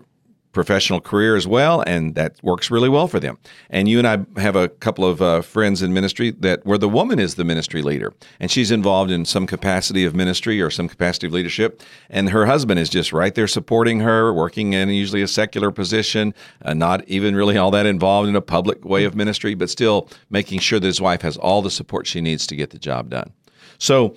professional 0.55 1.01
career 1.01 1.37
as 1.37 1.47
well, 1.47 1.83
and 1.87 2.15
that 2.15 2.43
works 2.43 2.71
really 2.71 2.89
well 2.89 3.07
for 3.07 3.21
them. 3.21 3.37
And 3.69 3.89
you 3.89 3.99
and 3.99 4.07
I 4.07 4.41
have 4.41 4.57
a 4.57 4.69
couple 4.69 5.05
of 5.05 5.21
uh, 5.21 5.43
friends 5.43 5.83
in 5.83 5.93
ministry 5.93 6.31
that 6.31 6.65
where 6.65 6.79
the 6.79 6.89
woman 6.89 7.19
is 7.19 7.35
the 7.35 7.45
ministry 7.45 7.83
leader, 7.83 8.15
and 8.41 8.51
she's 8.51 8.71
involved 8.71 9.11
in 9.11 9.25
some 9.25 9.47
capacity 9.47 10.05
of 10.05 10.15
ministry 10.15 10.63
or 10.63 10.71
some 10.71 10.89
capacity 10.89 11.27
of 11.27 11.33
leadership, 11.33 11.83
and 12.09 12.31
her 12.31 12.47
husband 12.47 12.81
is 12.81 12.89
just 12.89 13.13
right 13.13 13.35
there 13.35 13.49
supporting 13.49 14.01
her, 14.01 14.33
working 14.33 14.73
in 14.73 14.89
usually 14.89 15.23
a 15.23 15.29
secular 15.29 15.71
position, 15.71 16.33
uh, 16.63 16.73
not 16.73 17.07
even 17.09 17.35
really 17.35 17.59
all 17.59 17.71
that 17.71 17.87
involved 17.87 18.29
in 18.29 18.37
a 18.37 18.41
public 18.41 18.85
way 18.85 19.05
of 19.05 19.15
ministry, 19.15 19.55
but 19.55 19.69
still 19.69 20.09
making 20.31 20.61
sure 20.61 20.81
that 20.81 20.87
his 20.87 21.01
wife 21.01 21.23
has 21.23 21.37
all 21.37 21.61
the 21.61 21.71
support 21.71 22.07
she 22.07 22.21
needs 22.21 22.47
to 22.47 22.57
get 22.57 22.71
the 22.71 22.79
job 22.79 23.11
done. 23.11 23.33
So 23.79 24.17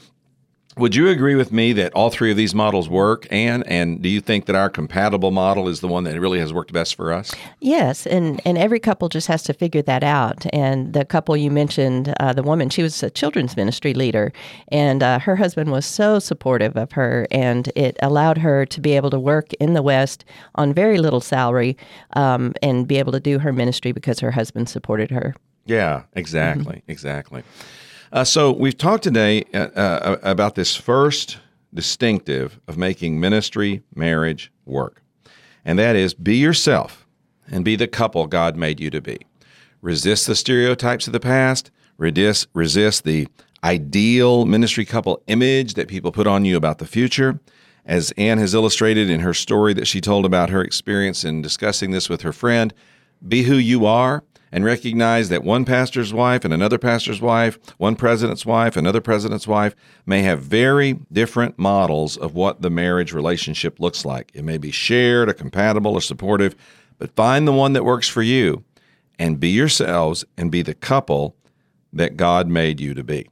would 0.78 0.96
you 0.96 1.10
agree 1.10 1.36
with 1.36 1.52
me 1.52 1.74
that 1.74 1.94
all 1.94 2.10
three 2.10 2.32
of 2.32 2.38
these 2.38 2.54
models 2.54 2.88
work, 2.88 3.28
Ann? 3.32 3.64
And 3.64 4.02
do 4.02 4.10
you 4.10 4.22
think 4.22 4.46
that 4.46 4.56
our 4.56 4.70
compatible 4.70 5.32
model 5.32 5.68
is 5.68 5.80
the 5.80 5.88
one 5.88 6.04
that 6.04 6.20
really 6.20 6.40
has 6.40 6.54
worked 6.54 6.72
best 6.72 6.96
for 6.96 7.12
us? 7.12 7.34
Yes, 7.60 8.06
and 8.06 8.42
and 8.46 8.58
every 8.58 8.80
couple 8.80 9.10
just 9.10 9.28
has 9.28 9.44
to 9.44 9.54
figure 9.54 9.82
that 9.82 10.04
out. 10.04 10.46
And 10.54 10.94
the 10.94 11.06
couple 11.06 11.36
you 11.36 11.52
mentioned, 11.52 12.14
uh, 12.20 12.34
the 12.34 12.44
woman, 12.44 12.70
she 12.70 12.84
was 12.84 13.02
a 13.04 13.10
children's 13.10 13.56
ministry 13.56 13.94
leader, 13.94 14.32
and 14.70 15.04
uh, 15.04 15.20
her 15.20 15.36
husband 15.36 15.72
was 15.72 15.86
so 15.86 16.20
supportive 16.20 16.78
of 16.78 16.92
her, 16.94 17.28
and 17.32 17.72
it 17.76 17.98
allowed 18.02 18.38
her 18.38 18.66
to 18.66 18.82
be 18.82 18.94
able 18.94 19.10
to 19.10 19.20
work 19.20 19.54
in 19.56 19.74
the 19.74 19.82
West 19.82 20.26
on 20.56 20.74
very 20.74 21.00
little 21.00 21.22
salary, 21.22 21.78
um, 22.14 22.54
and 22.62 22.88
be 22.88 22.98
able 22.98 23.12
to 23.12 23.20
do 23.20 23.40
her 23.40 23.52
ministry 23.52 23.92
because 23.92 24.20
her 24.20 24.32
husband 24.32 24.70
supported 24.70 25.12
her. 25.12 25.36
Yeah, 25.66 26.04
exactly, 26.14 26.78
mm-hmm. 26.78 26.92
exactly. 26.92 27.44
Uh, 28.12 28.24
so 28.24 28.52
we've 28.52 28.78
talked 28.78 29.04
today 29.04 29.44
uh, 29.54 29.58
uh, 29.58 30.18
about 30.24 30.56
this 30.56 30.76
first 30.76 31.40
distinctive 31.74 32.60
of 32.68 32.78
making 32.78 33.20
ministry, 33.20 33.84
marriage 33.96 34.52
work, 34.66 35.02
and 35.66 35.78
that 35.78 35.96
is 35.96 36.14
be 36.14 36.38
yourself 36.38 37.06
and 37.52 37.66
be 37.66 37.76
the 37.76 37.88
couple 37.88 38.26
God 38.28 38.56
made 38.56 38.80
you 38.80 38.90
to 38.92 39.02
be. 39.02 39.18
Resist 39.82 40.26
the 40.26 40.36
stereotypes 40.36 41.08
of 41.08 41.14
the 41.14 41.20
past. 41.20 41.70
Resist, 41.98 42.48
resist 42.54 43.04
the 43.04 43.28
ideal 43.64 44.46
ministry 44.46 44.86
couple 44.86 45.22
image 45.28 45.74
that 45.74 45.88
people 45.88 46.12
put 46.12 46.28
on 46.28 46.46
you 46.46 46.56
about 46.56 46.78
the 46.78 46.86
future. 46.86 47.40
As 47.86 48.12
Ann 48.12 48.38
has 48.38 48.54
illustrated 48.54 49.10
in 49.10 49.22
her 49.22 49.34
story 49.34 49.74
that 49.74 49.88
she 49.88 50.00
told 50.00 50.26
about 50.26 50.50
her 50.50 50.62
experience 50.62 51.24
in 51.24 51.42
discussing 51.42 51.92
this 51.92 52.10
with 52.10 52.22
her 52.22 52.34
friend, 52.34 52.74
be 53.28 53.44
who 53.44 53.56
you 53.56 53.86
are 53.86 54.24
and 54.52 54.64
recognize 54.64 55.30
that 55.30 55.44
one 55.44 55.66
pastor's 55.66 56.14
wife 56.14 56.46
and 56.46 56.54
another 56.54 56.78
pastor's 56.78 57.22
wife, 57.22 57.60
one 57.78 57.96
president's 57.96 58.46
wife, 58.46 58.78
another 58.78 59.02
president's 59.02 59.48
wife 59.48 59.76
may 60.06 60.22
have 60.22 60.42
very 60.42 61.00
different 61.12 61.60
models 61.60 62.18
of 62.18 62.34
what 62.34 62.62
the 62.62 62.70
marriage 62.70 63.14
relationship 63.14 63.80
looks 63.80 64.06
like. 64.06 64.32
It 64.34 64.44
may 64.44 64.58
be 64.58 64.72
shared 64.72 65.30
or 65.30 65.34
compatible 65.34 65.94
or 65.94 66.02
supportive, 66.02 66.56
but 66.98 67.16
find 67.16 67.48
the 67.48 67.54
one 67.54 67.74
that 67.74 67.86
works 67.86 68.08
for 68.08 68.22
you 68.22 68.64
and 69.20 69.40
be 69.40 69.50
yourselves 69.50 70.24
and 70.38 70.52
be 70.52 70.62
the 70.62 70.74
couple 70.74 71.36
that 71.94 72.18
God 72.18 72.48
made 72.48 72.80
you 72.80 72.94
to 72.94 73.04
be. 73.04 73.30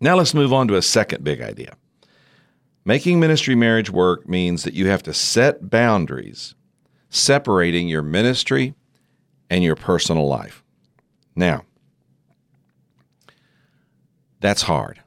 Now 0.00 0.16
let's 0.16 0.34
move 0.34 0.52
on 0.52 0.68
to 0.68 0.76
a 0.76 0.82
second 0.82 1.24
big 1.24 1.40
idea. 1.40 1.74
Making 2.84 3.20
ministry 3.20 3.54
marriage 3.54 3.90
work 3.90 4.28
means 4.28 4.62
that 4.64 4.74
you 4.74 4.88
have 4.88 5.02
to 5.04 5.12
set 5.12 5.68
boundaries 5.68 6.54
separating 7.10 7.88
your 7.88 8.02
ministry 8.02 8.74
and 9.50 9.62
your 9.62 9.76
personal 9.76 10.26
life. 10.26 10.62
Now, 11.36 11.64
that's 14.40 14.62
hard 14.62 15.02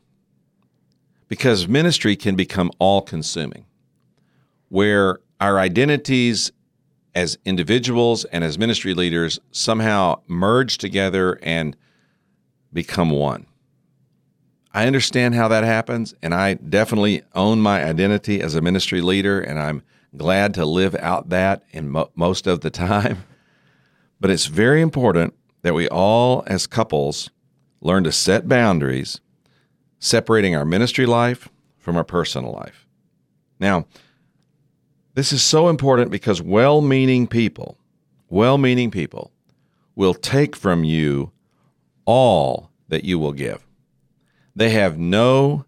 because 1.28 1.68
ministry 1.68 2.16
can 2.16 2.36
become 2.36 2.72
all 2.78 3.02
consuming, 3.02 3.66
where 4.70 5.20
our 5.40 5.58
identities 5.58 6.52
as 7.16 7.38
individuals 7.46 8.26
and 8.26 8.44
as 8.44 8.58
ministry 8.58 8.94
leaders 8.94 9.40
somehow 9.52 10.22
merge 10.28 10.78
together 10.78 11.40
and 11.42 11.76
become 12.72 13.10
one. 13.10 13.46
I 14.74 14.88
understand 14.88 15.36
how 15.36 15.48
that 15.50 15.64
happens, 15.64 16.16
and 16.24 16.34
I 16.34 16.56
definitely 16.56 17.22
own 17.36 17.60
my 17.60 17.84
identity 17.84 18.42
as 18.42 18.56
a 18.56 18.62
ministry 18.62 19.02
leader, 19.02 19.40
and 19.40 19.60
I'm 19.60 19.84
glad 20.18 20.54
to 20.56 20.66
live 20.66 20.96
out 20.96 21.30
that 21.30 21.64
in 21.72 21.90
mo- 21.90 22.12
most 22.16 22.48
of 22.48 22.62
the 22.62 22.70
time. 22.72 23.24
But 24.24 24.32
it's 24.32 24.46
very 24.46 24.82
important 24.82 25.34
that 25.64 25.74
we 25.74 25.90
all, 25.90 26.46
as 26.48 26.66
couples, 26.66 27.30
learn 27.82 28.06
to 28.06 28.12
set 28.14 28.48
boundaries, 28.48 29.20
separating 30.00 30.56
our 30.56 30.64
ministry 30.64 31.06
life 31.06 31.50
from 31.78 31.98
our 31.98 32.06
personal 32.06 32.54
life. 32.54 32.88
Now, 33.60 33.86
This 35.16 35.34
is 35.34 35.44
so 35.44 35.68
important 35.68 36.10
because 36.10 36.42
well 36.42 36.80
meaning 36.80 37.28
people, 37.28 37.78
well 38.30 38.58
meaning 38.58 38.92
people, 38.92 39.34
will 39.94 40.14
take 40.14 40.56
from 40.56 40.86
you 40.86 41.34
all 42.06 42.72
that 42.88 43.04
you 43.04 43.20
will 43.20 43.34
give. 43.34 43.68
They 44.56 44.70
have 44.70 44.98
no 44.98 45.66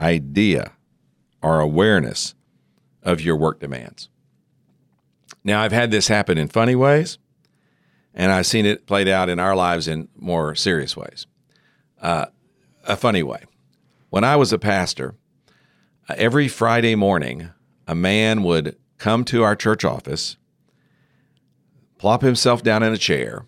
idea 0.00 0.72
or 1.42 1.60
awareness 1.60 2.34
of 3.02 3.20
your 3.20 3.36
work 3.36 3.60
demands. 3.60 4.08
Now, 5.44 5.60
I've 5.60 5.72
had 5.72 5.90
this 5.90 6.08
happen 6.08 6.38
in 6.38 6.48
funny 6.48 6.74
ways, 6.74 7.18
and 8.14 8.30
I've 8.32 8.46
seen 8.46 8.66
it 8.66 8.86
played 8.86 9.08
out 9.08 9.28
in 9.28 9.38
our 9.38 9.56
lives 9.56 9.88
in 9.88 10.08
more 10.16 10.54
serious 10.54 10.96
ways. 10.96 11.26
Uh, 12.00 12.26
a 12.84 12.96
funny 12.96 13.22
way. 13.22 13.44
When 14.10 14.24
I 14.24 14.36
was 14.36 14.52
a 14.52 14.58
pastor, 14.58 15.14
uh, 16.08 16.14
every 16.16 16.48
Friday 16.48 16.94
morning, 16.94 17.50
a 17.86 17.94
man 17.94 18.42
would 18.42 18.76
come 18.98 19.24
to 19.26 19.42
our 19.42 19.56
church 19.56 19.84
office, 19.84 20.36
plop 21.98 22.22
himself 22.22 22.62
down 22.62 22.82
in 22.82 22.92
a 22.92 22.98
chair, 22.98 23.46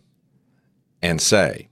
and 1.02 1.20
say, 1.20 1.68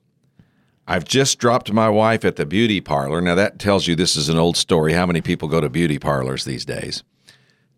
I've 0.87 1.05
just 1.05 1.39
dropped 1.39 1.73
my 1.73 1.89
wife 1.89 2.25
at 2.25 2.37
the 2.37 2.45
beauty 2.45 2.81
parlor. 2.81 3.21
Now, 3.21 3.37
that 3.37 3.59
tells 3.59 3.87
you 3.87 3.95
this 3.95 4.17
is 4.17 4.29
an 4.29 4.37
old 4.37 4.57
story. 4.57 4.93
How 4.93 5.07
many 5.07 5.21
people 5.21 5.49
go 5.49 5.61
to 5.61 5.71
beauty 5.71 5.99
parlors 5.99 6.45
these 6.45 6.65
days? 6.65 7.03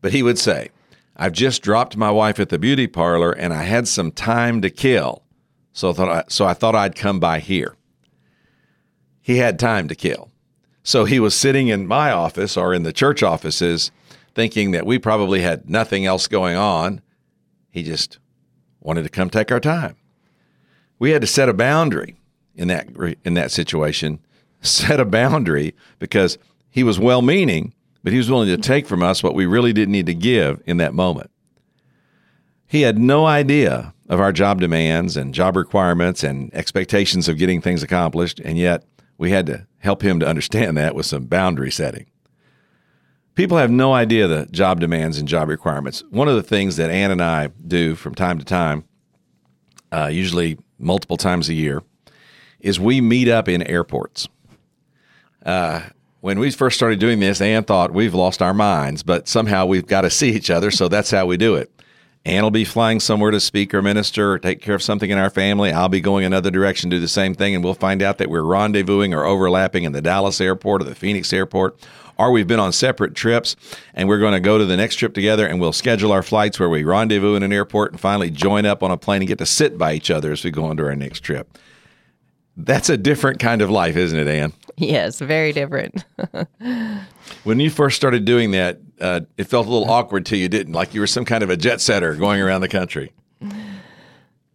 But 0.01 0.13
he 0.13 0.23
would 0.23 0.39
say, 0.39 0.71
I've 1.17 1.33
just 1.33 1.63
dropped 1.63 1.97
my 1.97 2.11
wife 2.11 2.41
at 2.41 2.49
the 2.49 2.59
beauty 2.59 2.87
parlor 2.87 3.33
and 3.33 3.53
I 3.53 3.63
had 3.63 3.87
some 3.87 4.11
time 4.11 4.61
to 4.63 4.71
kill. 4.71 5.23
So 5.73 5.91
I 5.91 5.93
thought 5.93 6.09
I, 6.09 6.25
so 6.29 6.45
I 6.45 6.55
thought 6.55 6.75
I'd 6.75 6.97
come 6.97 7.21
by 7.21 7.41
here. 7.41 7.77
He 9.21 9.39
had 9.39 9.59
time 9.59 9.89
to 9.89 9.95
kill. 9.95 10.31
So 10.83 11.05
he 11.05 11.19
was 11.19 11.35
sitting 11.35 11.69
in 11.69 11.87
my 11.87 12.11
office 12.11 12.57
or 12.57 12.75
in 12.75 12.83
the 12.83 12.93
church 12.93 13.23
offices 13.23 13.91
thinking 14.35 14.73
that 14.73 14.87
we 14.87 14.99
probably 14.99 15.41
had 15.41 15.71
nothing 15.71 16.05
else 16.05 16.27
going 16.29 16.57
on. 16.57 17.01
He 17.71 17.83
just 17.83 18.19
wanted 18.81 19.05
to 19.05 19.09
come 19.09 19.31
take 19.31 19.51
our 19.51 19.61
time. 19.61 19.97
We 20.99 21.11
had 21.11 21.23
to 21.23 21.27
set 21.27 21.49
a 21.49 21.55
boundary 21.55 22.17
in 22.55 22.69
that 22.69 22.89
in 23.25 23.35
that 23.35 23.51
situation, 23.51 24.21
set 24.61 25.01
a 25.01 25.05
boundary 25.05 25.75
because 25.99 26.39
he 26.71 26.83
was 26.83 26.99
well-meaning, 26.99 27.73
but 28.05 28.13
he 28.13 28.19
was 28.19 28.31
willing 28.31 28.49
to 28.49 28.59
take 28.59 28.87
from 28.87 29.03
us 29.03 29.23
what 29.23 29.35
we 29.35 29.47
really 29.47 29.73
didn't 29.73 29.93
need 29.93 30.07
to 30.07 30.15
give 30.15 30.63
in 30.67 30.77
that 30.77 30.95
moment. 30.95 31.31
He 32.67 32.83
had 32.83 32.99
no 32.99 33.25
idea 33.25 33.95
of 34.09 34.21
our 34.21 34.31
job 34.31 34.61
demands 34.61 35.17
and 35.17 35.33
job 35.33 35.57
requirements 35.57 36.23
and 36.23 36.55
expectations 36.55 37.29
of 37.29 37.39
getting 37.39 37.63
things 37.63 37.83
accomplished, 37.83 38.39
and 38.41 38.59
yet 38.59 38.85
we 39.17 39.31
had 39.31 39.47
to 39.47 39.67
help 39.79 40.03
him 40.03 40.21
to 40.21 40.29
understand 40.29 40.77
that 40.77 40.95
with 40.95 41.07
some 41.07 41.25
boundary 41.25 41.71
setting. 41.71 42.07
People 43.35 43.57
have 43.57 43.71
no 43.71 43.95
idea 43.95 44.29
the 44.29 44.47
job 44.51 44.81
demands 44.81 45.19
and 45.19 45.27
job 45.27 45.49
requirements. 45.49 46.05
One 46.11 46.29
of 46.29 46.37
the 46.37 46.43
things 46.43 46.77
that 46.77 46.91
Ann 46.91 47.11
and 47.11 47.23
I 47.23 47.49
do 47.67 47.95
from 47.95 48.15
time 48.15 48.39
to 48.39 48.45
time, 48.45 48.85
uh, 49.91 50.09
usually 50.13 50.59
multiple 50.79 51.17
times 51.17 51.49
a 51.49 51.55
year, 51.55 51.83
is 52.61 52.79
we 52.79 53.01
meet 53.01 53.29
up 53.29 53.49
in 53.49 53.63
airports. 53.63 54.29
Uh, 55.45 55.83
when 56.25 56.39
we 56.39 56.51
first 56.51 56.75
started 56.75 56.99
doing 56.99 57.21
this, 57.21 57.43
Ann 57.43 57.65
thought 57.65 57.93
we've 57.93 58.15
lost 58.15 58.41
our 58.41 58.55
minds, 58.55 59.03
but 59.03 59.29
somehow 59.29 59.67
we've 59.67 59.87
got 59.87 60.01
to 60.01 60.11
see 60.11 60.31
each 60.31 60.49
other, 60.49 60.71
so 60.71 60.89
that's 60.89 61.11
how 61.11 61.27
we 61.27 61.37
do 61.37 61.55
it. 61.55 61.71
Ann 62.25 62.43
will 62.43 62.51
be 62.51 62.65
flying 62.65 62.99
somewhere 62.99 63.31
to 63.31 63.39
speak 63.39 63.75
or 63.75 63.83
minister 63.83 64.33
or 64.33 64.39
take 64.39 64.63
care 64.63 64.75
of 64.75 64.83
something 64.83 65.11
in 65.11 65.19
our 65.19 65.29
family. 65.29 65.71
I'll 65.71 65.91
be 65.91 66.01
going 66.01 66.25
another 66.25 66.51
direction 66.51 66.89
do 66.89 66.99
the 66.99 67.09
same 67.09 67.35
thing, 67.35 67.55
and 67.55 67.63
we'll 67.63 67.75
find 67.75 68.01
out 68.01 68.17
that 68.17 68.31
we're 68.31 68.41
rendezvousing 68.41 69.15
or 69.15 69.27
overlapping 69.27 69.85
in 69.85 69.93
the 69.93 70.01
Dallas 70.01 70.41
airport 70.41 70.81
or 70.81 70.87
the 70.87 70.95
Phoenix 70.95 71.31
airport, 71.31 71.79
or 72.17 72.33
we've 72.33 72.49
been 72.49 72.59
on 72.59 72.73
separate 72.73 73.15
trips 73.15 73.55
and 73.93 74.09
we're 74.09 74.19
going 74.19 74.33
to 74.33 74.41
go 74.41 74.57
to 74.57 74.65
the 74.65 74.79
next 74.79 74.97
trip 74.97 75.13
together 75.13 75.47
and 75.47 75.61
we'll 75.61 75.75
schedule 75.75 76.11
our 76.11 76.23
flights 76.23 76.59
where 76.59 76.71
we 76.71 76.85
rendezvous 76.85 77.35
in 77.35 77.43
an 77.43 77.53
airport 77.53 77.91
and 77.91 78.01
finally 78.01 78.31
join 78.31 78.65
up 78.65 78.83
on 78.83 78.91
a 78.91 78.97
plane 78.97 79.21
and 79.21 79.29
get 79.29 79.37
to 79.41 79.47
sit 79.47 79.77
by 79.77 79.93
each 79.93 80.11
other 80.11 80.33
as 80.33 80.43
we 80.43 80.51
go 80.51 80.65
on 80.65 80.79
to 80.79 80.85
our 80.85 80.97
next 80.97 81.21
trip. 81.21 81.59
That's 82.57 82.89
a 82.89 82.97
different 82.97 83.41
kind 83.41 83.61
of 83.61 83.69
life, 83.69 83.97
isn't 83.97 84.19
it, 84.19 84.29
Ann? 84.29 84.55
Yes, 84.79 85.21
very 85.21 85.53
different. 85.53 86.05
when 87.45 87.61
you 87.61 87.71
first 87.71 87.97
started 87.97 88.25
doing 88.25 88.51
that, 88.51 88.81
uh, 89.01 89.21
it 89.37 89.45
felt 89.45 89.69
a 89.69 89.71
little 89.71 89.89
awkward 89.89 90.27
to 90.27 90.37
you, 90.37 90.49
didn't? 90.49 90.73
Like 90.73 90.95
you 90.95 91.01
were 91.01 91.07
some 91.07 91.25
kind 91.25 91.45
of 91.45 91.51
a 91.51 91.57
jet 91.57 91.81
setter 91.81 92.17
going 92.17 92.41
around 92.41 92.61
the 92.61 92.69
country. 92.69 93.13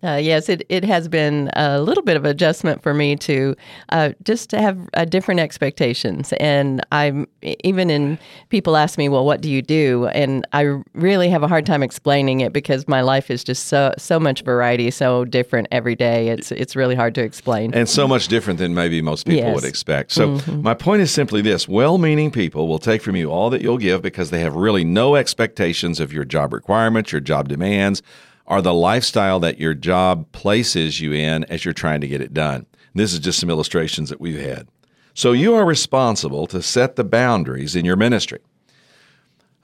Uh, 0.01 0.15
yes, 0.15 0.47
it, 0.47 0.65
it 0.69 0.85
has 0.85 1.09
been 1.09 1.49
a 1.53 1.81
little 1.81 2.03
bit 2.03 2.15
of 2.15 2.23
adjustment 2.23 2.81
for 2.81 2.93
me 2.93 3.17
to 3.17 3.55
uh, 3.89 4.11
just 4.23 4.49
to 4.49 4.61
have 4.61 4.77
uh, 4.93 5.03
different 5.03 5.41
expectations. 5.41 6.31
And 6.39 6.81
I'm 6.91 7.27
even 7.41 7.89
in 7.89 8.17
people 8.47 8.77
ask 8.77 8.97
me, 8.97 9.09
well, 9.09 9.25
what 9.25 9.41
do 9.41 9.49
you 9.49 9.61
do? 9.61 10.07
And 10.07 10.47
I 10.53 10.81
really 10.93 11.29
have 11.29 11.43
a 11.43 11.49
hard 11.49 11.65
time 11.65 11.83
explaining 11.83 12.39
it 12.39 12.53
because 12.53 12.87
my 12.87 13.01
life 13.01 13.29
is 13.29 13.43
just 13.43 13.65
so 13.65 13.93
so 13.97 14.19
much 14.19 14.43
variety, 14.43 14.89
so 14.89 15.25
different 15.25 15.67
every 15.71 15.95
day. 15.95 16.29
It's 16.29 16.51
it's 16.53 16.77
really 16.77 16.95
hard 16.95 17.13
to 17.15 17.21
explain. 17.21 17.73
And 17.73 17.89
so 17.89 18.07
much 18.07 18.29
different 18.29 18.59
than 18.59 18.73
maybe 18.73 19.01
most 19.01 19.25
people 19.25 19.39
Yes. 19.39 19.55
would 19.55 19.65
expect. 19.65 20.11
So 20.11 20.39
my 20.47 20.73
point 20.73 21.01
is 21.01 21.11
simply 21.11 21.41
this: 21.41 21.67
well-meaning 21.67 22.31
people 22.31 22.67
will 22.69 22.79
take 22.79 23.01
from 23.01 23.17
you 23.17 23.31
all 23.31 23.49
that 23.49 23.61
you'll 23.61 23.77
give 23.77 24.01
because 24.01 24.29
they 24.29 24.39
have 24.39 24.55
really 24.55 24.85
no 24.85 25.15
expectations 25.15 25.99
of 25.99 26.13
your 26.13 26.23
job 26.23 26.53
requirements, 26.53 27.11
your 27.11 27.21
job 27.21 27.49
demands, 27.49 28.01
or 28.49 28.61
the 28.61 28.73
lifestyle 28.73 29.39
that 29.39 29.59
your 29.59 29.75
job 29.75 30.29
places 30.31 30.99
you 30.99 31.13
in 31.13 31.43
as 31.45 31.63
you're 31.63 31.73
trying 31.73 32.01
to 32.01 32.07
get 32.07 32.21
it 32.21 32.33
done. 32.33 32.65
This 32.95 33.13
is 33.13 33.19
just 33.19 33.39
some 33.39 33.49
illustrations 33.49 34.09
that 34.09 34.19
we've 34.19 34.39
had. 34.39 34.67
So 35.13 35.31
you 35.31 35.53
are 35.53 35.65
responsible 35.65 36.47
to 36.47 36.61
set 36.61 36.95
the 36.95 37.03
boundaries 37.03 37.75
in 37.75 37.85
your 37.85 37.95
ministry. 37.95 38.39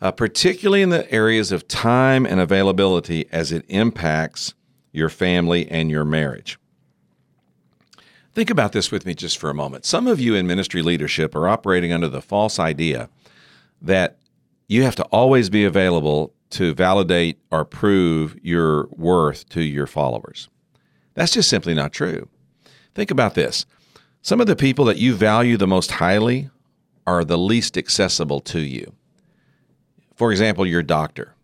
Uh, 0.01 0.11
particularly 0.11 0.81
in 0.81 0.89
the 0.89 1.09
areas 1.11 1.51
of 1.51 1.67
time 1.67 2.25
and 2.25 2.39
availability 2.39 3.25
as 3.31 3.51
it 3.51 3.65
impacts 3.69 4.53
your 4.91 5.09
family 5.09 5.69
and 5.71 5.89
your 5.89 6.05
marriage. 6.05 6.59
Think 8.33 8.49
about 8.49 8.73
this 8.73 8.91
with 8.91 9.05
me 9.05 9.15
just 9.15 9.37
for 9.37 9.49
a 9.49 9.53
moment. 9.53 9.85
Some 9.85 10.05
of 10.05 10.19
you 10.19 10.35
in 10.35 10.45
ministry 10.45 10.81
leadership 10.81 11.33
are 11.33 11.47
operating 11.47 11.93
under 11.93 12.09
the 12.09 12.21
false 12.21 12.59
idea 12.59 13.09
that 13.81 14.17
you 14.67 14.83
have 14.83 14.95
to 14.97 15.03
always 15.05 15.49
be 15.49 15.63
available 15.63 16.34
to 16.51 16.73
validate 16.73 17.39
or 17.51 17.65
prove 17.65 18.37
your 18.41 18.87
worth 18.91 19.47
to 19.49 19.61
your 19.61 19.87
followers. 19.87 20.49
That's 21.13 21.33
just 21.33 21.49
simply 21.49 21.73
not 21.73 21.93
true. 21.93 22.29
Think 22.93 23.11
about 23.11 23.35
this. 23.35 23.65
Some 24.21 24.41
of 24.41 24.47
the 24.47 24.55
people 24.55 24.85
that 24.85 24.97
you 24.97 25.15
value 25.15 25.57
the 25.57 25.67
most 25.67 25.91
highly 25.91 26.49
are 27.05 27.23
the 27.23 27.37
least 27.37 27.77
accessible 27.77 28.39
to 28.41 28.59
you. 28.59 28.93
For 30.15 30.31
example, 30.31 30.65
your 30.65 30.83
doctor. 30.83 31.35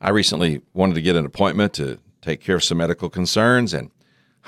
I 0.00 0.10
recently 0.10 0.62
wanted 0.72 0.94
to 0.94 1.02
get 1.02 1.16
an 1.16 1.26
appointment 1.26 1.72
to 1.74 1.98
take 2.22 2.40
care 2.40 2.56
of 2.56 2.64
some 2.64 2.78
medical 2.78 3.10
concerns, 3.10 3.74
and 3.74 3.90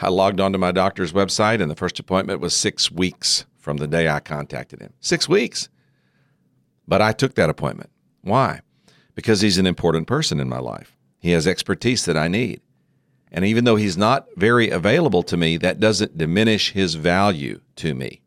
I 0.01 0.09
logged 0.09 0.41
onto 0.41 0.59
my 0.59 0.73
doctor's 0.73 1.13
website, 1.13 1.61
and 1.61 1.71
the 1.71 1.77
first 1.77 1.99
appointment 1.99 2.41
was 2.41 2.55
six 2.55 2.91
weeks 2.91 3.45
from 3.59 3.77
the 3.77 3.87
day 3.87 4.09
I 4.09 4.21
contacted 4.21 4.81
him. 4.81 4.93
Six 5.01 5.29
weeks. 5.29 5.69
But 6.89 7.03
I 7.03 7.13
took 7.13 7.35
that 7.35 7.51
appointment. 7.51 7.91
Why? 8.23 8.61
Because 9.21 9.43
he's 9.43 9.59
an 9.59 9.67
important 9.67 10.07
person 10.07 10.41
in 10.41 10.49
my 10.49 10.61
life. 10.61 10.97
He 11.19 11.33
has 11.33 11.47
expertise 11.47 12.07
that 12.07 12.17
I 12.17 12.27
need. 12.27 12.63
And 13.31 13.45
even 13.45 13.65
though 13.65 13.77
he's 13.77 13.99
not 13.99 14.27
very 14.35 14.71
available 14.71 15.23
to 15.25 15.37
me, 15.37 15.59
that 15.59 15.79
doesn't 15.79 16.17
diminish 16.17 16.73
his 16.73 16.95
value 16.95 17.61
to 17.77 17.95
me. 17.95 18.23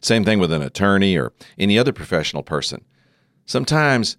Same 0.00 0.24
thing 0.24 0.38
with 0.38 0.52
an 0.52 0.62
attorney 0.62 1.16
or 1.16 1.32
any 1.58 1.76
other 1.76 1.92
professional 1.92 2.44
person. 2.44 2.84
Sometimes 3.44 4.18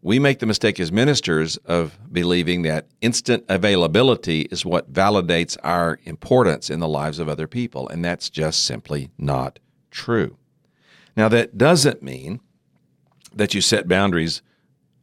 we 0.00 0.18
make 0.18 0.38
the 0.38 0.46
mistake 0.46 0.80
as 0.80 0.90
ministers 0.90 1.58
of 1.58 1.98
believing 2.10 2.62
that 2.62 2.86
instant 3.02 3.44
availability 3.50 4.48
is 4.50 4.64
what 4.64 4.90
validates 4.90 5.58
our 5.62 5.98
importance 6.04 6.70
in 6.70 6.80
the 6.80 6.88
lives 6.88 7.18
of 7.18 7.28
other 7.28 7.46
people, 7.46 7.86
and 7.90 8.02
that's 8.02 8.30
just 8.30 8.64
simply 8.64 9.10
not 9.18 9.58
true. 9.90 10.38
Now, 11.14 11.28
that 11.28 11.58
doesn't 11.58 12.02
mean 12.02 12.40
that 13.34 13.52
you 13.52 13.60
set 13.60 13.86
boundaries 13.86 14.40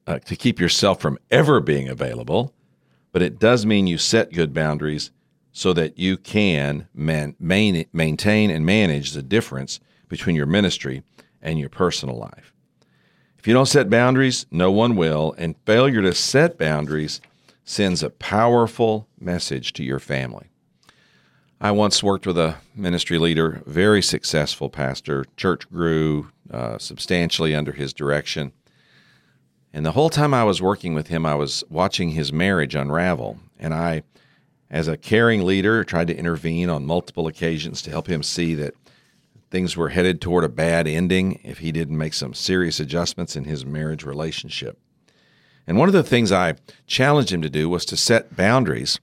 uh, 0.10 0.18
to 0.18 0.36
keep 0.36 0.60
yourself 0.60 1.00
from 1.00 1.20
ever 1.30 1.60
being 1.60 1.88
available, 1.88 2.52
but 3.12 3.22
it 3.22 3.38
does 3.38 3.64
mean 3.64 3.86
you 3.86 4.00
set 4.00 4.34
good 4.34 4.54
boundaries 4.56 5.12
so 5.52 5.72
that 5.72 6.00
you 6.00 6.18
can 6.18 6.88
man, 6.96 7.36
main, 7.40 7.86
maintain 7.94 8.50
and 8.50 8.66
manage 8.66 9.12
the 9.12 9.22
difference 9.22 9.80
between 10.08 10.36
your 10.36 10.48
ministry 10.48 11.04
and 11.44 11.60
your 11.60 11.70
personal 11.70 12.18
life. 12.18 12.54
If 13.38 13.48
you 13.48 13.54
don't 13.54 13.68
set 13.68 13.90
boundaries, 13.90 14.48
no 14.50 14.72
one 14.72 14.96
will, 14.96 15.36
and 15.38 15.56
failure 15.66 16.02
to 16.02 16.16
set 16.16 16.58
boundaries 16.58 17.22
sends 17.64 18.02
a 18.02 18.10
powerful 18.10 19.08
message 19.20 19.74
to 19.74 19.84
your 19.84 20.00
family. 20.00 20.48
I 21.62 21.70
once 21.70 22.02
worked 22.02 22.26
with 22.26 22.38
a 22.38 22.56
ministry 22.74 23.20
leader, 23.20 23.62
very 23.68 24.02
successful 24.02 24.70
pastor. 24.70 25.26
Church 25.38 25.70
grew 25.70 26.32
uh, 26.50 26.80
substantially 26.80 27.54
under 27.54 27.74
his 27.74 27.94
direction. 27.94 28.54
And 29.74 29.86
the 29.86 29.92
whole 29.92 30.10
time 30.10 30.34
I 30.34 30.44
was 30.44 30.62
working 30.62 30.94
with 30.94 31.08
him, 31.08 31.26
I 31.26 31.36
was 31.36 31.64
watching 31.70 32.12
his 32.12 32.34
marriage 32.34 32.76
unravel. 32.76 33.40
And 33.60 33.74
I, 33.74 34.04
as 34.70 34.88
a 34.88 34.98
caring 34.98 35.46
leader, 35.46 35.84
tried 35.84 36.08
to 36.08 36.18
intervene 36.18 36.70
on 36.70 36.86
multiple 36.86 37.28
occasions 37.28 37.82
to 37.84 37.92
help 37.92 38.08
him 38.08 38.24
see 38.24 38.56
that 38.56 38.74
things 39.52 39.78
were 39.78 39.90
headed 39.90 40.22
toward 40.22 40.44
a 40.44 40.50
bad 40.50 40.88
ending 40.88 41.40
if 41.44 41.60
he 41.60 41.72
didn't 41.72 41.98
make 41.98 42.14
some 42.14 42.34
serious 42.34 42.80
adjustments 42.80 43.36
in 43.36 43.46
his 43.46 43.66
marriage 43.66 44.04
relationship. 44.04 44.80
And 45.68 45.78
one 45.78 45.90
of 45.90 45.94
the 45.94 46.04
things 46.04 46.32
I 46.32 46.56
challenged 46.88 47.32
him 47.32 47.42
to 47.42 47.50
do 47.50 47.70
was 47.70 47.86
to 47.86 47.98
set 47.98 48.36
boundaries 48.36 49.00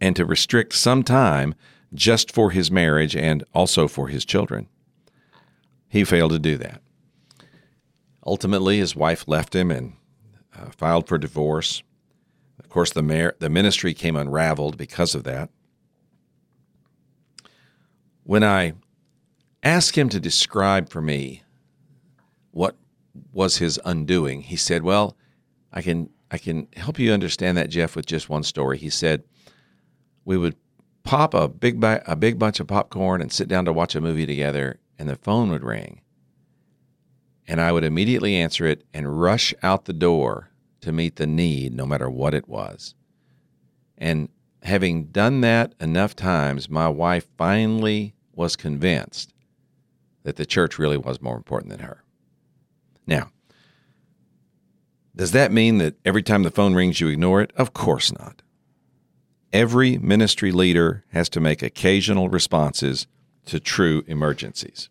and 0.00 0.14
to 0.14 0.24
restrict 0.24 0.74
some 0.74 1.02
time 1.02 1.54
just 1.92 2.32
for 2.32 2.50
his 2.50 2.70
marriage 2.70 3.16
and 3.16 3.42
also 3.54 3.88
for 3.88 4.08
his 4.08 4.24
children. 4.24 4.68
He 5.88 6.04
failed 6.04 6.32
to 6.32 6.38
do 6.38 6.56
that. 6.58 6.80
Ultimately, 8.28 8.76
his 8.76 8.94
wife 8.94 9.26
left 9.26 9.54
him 9.54 9.70
and 9.70 9.94
uh, 10.54 10.66
filed 10.76 11.08
for 11.08 11.16
divorce. 11.16 11.82
Of 12.58 12.68
course, 12.68 12.92
the, 12.92 13.02
mar- 13.02 13.36
the 13.38 13.48
ministry 13.48 13.94
came 13.94 14.16
unraveled 14.16 14.76
because 14.76 15.14
of 15.14 15.24
that. 15.24 15.48
When 18.24 18.44
I 18.44 18.74
asked 19.62 19.96
him 19.96 20.10
to 20.10 20.20
describe 20.20 20.90
for 20.90 21.00
me 21.00 21.42
what 22.50 22.76
was 23.32 23.56
his 23.56 23.80
undoing, 23.86 24.42
he 24.42 24.56
said, 24.56 24.82
Well, 24.82 25.16
I 25.72 25.80
can, 25.80 26.10
I 26.30 26.36
can 26.36 26.68
help 26.76 26.98
you 26.98 27.14
understand 27.14 27.56
that, 27.56 27.70
Jeff, 27.70 27.96
with 27.96 28.04
just 28.04 28.28
one 28.28 28.42
story. 28.42 28.76
He 28.76 28.90
said, 28.90 29.24
We 30.26 30.36
would 30.36 30.56
pop 31.02 31.32
a 31.32 31.48
big, 31.48 31.82
a 31.82 32.14
big 32.14 32.38
bunch 32.38 32.60
of 32.60 32.66
popcorn 32.66 33.22
and 33.22 33.32
sit 33.32 33.48
down 33.48 33.64
to 33.64 33.72
watch 33.72 33.94
a 33.94 34.02
movie 34.02 34.26
together, 34.26 34.80
and 34.98 35.08
the 35.08 35.16
phone 35.16 35.50
would 35.50 35.64
ring. 35.64 36.02
And 37.48 37.62
I 37.62 37.72
would 37.72 37.82
immediately 37.82 38.36
answer 38.36 38.66
it 38.66 38.84
and 38.92 39.20
rush 39.20 39.54
out 39.62 39.86
the 39.86 39.94
door 39.94 40.50
to 40.82 40.92
meet 40.92 41.16
the 41.16 41.26
need, 41.26 41.72
no 41.72 41.86
matter 41.86 42.10
what 42.10 42.34
it 42.34 42.46
was. 42.46 42.94
And 43.96 44.28
having 44.62 45.06
done 45.06 45.40
that 45.40 45.74
enough 45.80 46.14
times, 46.14 46.68
my 46.68 46.88
wife 46.88 47.26
finally 47.38 48.14
was 48.34 48.54
convinced 48.54 49.32
that 50.24 50.36
the 50.36 50.46
church 50.46 50.78
really 50.78 50.98
was 50.98 51.22
more 51.22 51.36
important 51.36 51.70
than 51.70 51.80
her. 51.80 52.04
Now, 53.06 53.30
does 55.16 55.32
that 55.32 55.50
mean 55.50 55.78
that 55.78 55.96
every 56.04 56.22
time 56.22 56.42
the 56.42 56.50
phone 56.50 56.74
rings, 56.74 57.00
you 57.00 57.08
ignore 57.08 57.40
it? 57.40 57.52
Of 57.56 57.72
course 57.72 58.12
not. 58.12 58.42
Every 59.52 59.96
ministry 59.96 60.52
leader 60.52 61.04
has 61.12 61.30
to 61.30 61.40
make 61.40 61.62
occasional 61.62 62.28
responses 62.28 63.06
to 63.46 63.58
true 63.58 64.04
emergencies. 64.06 64.90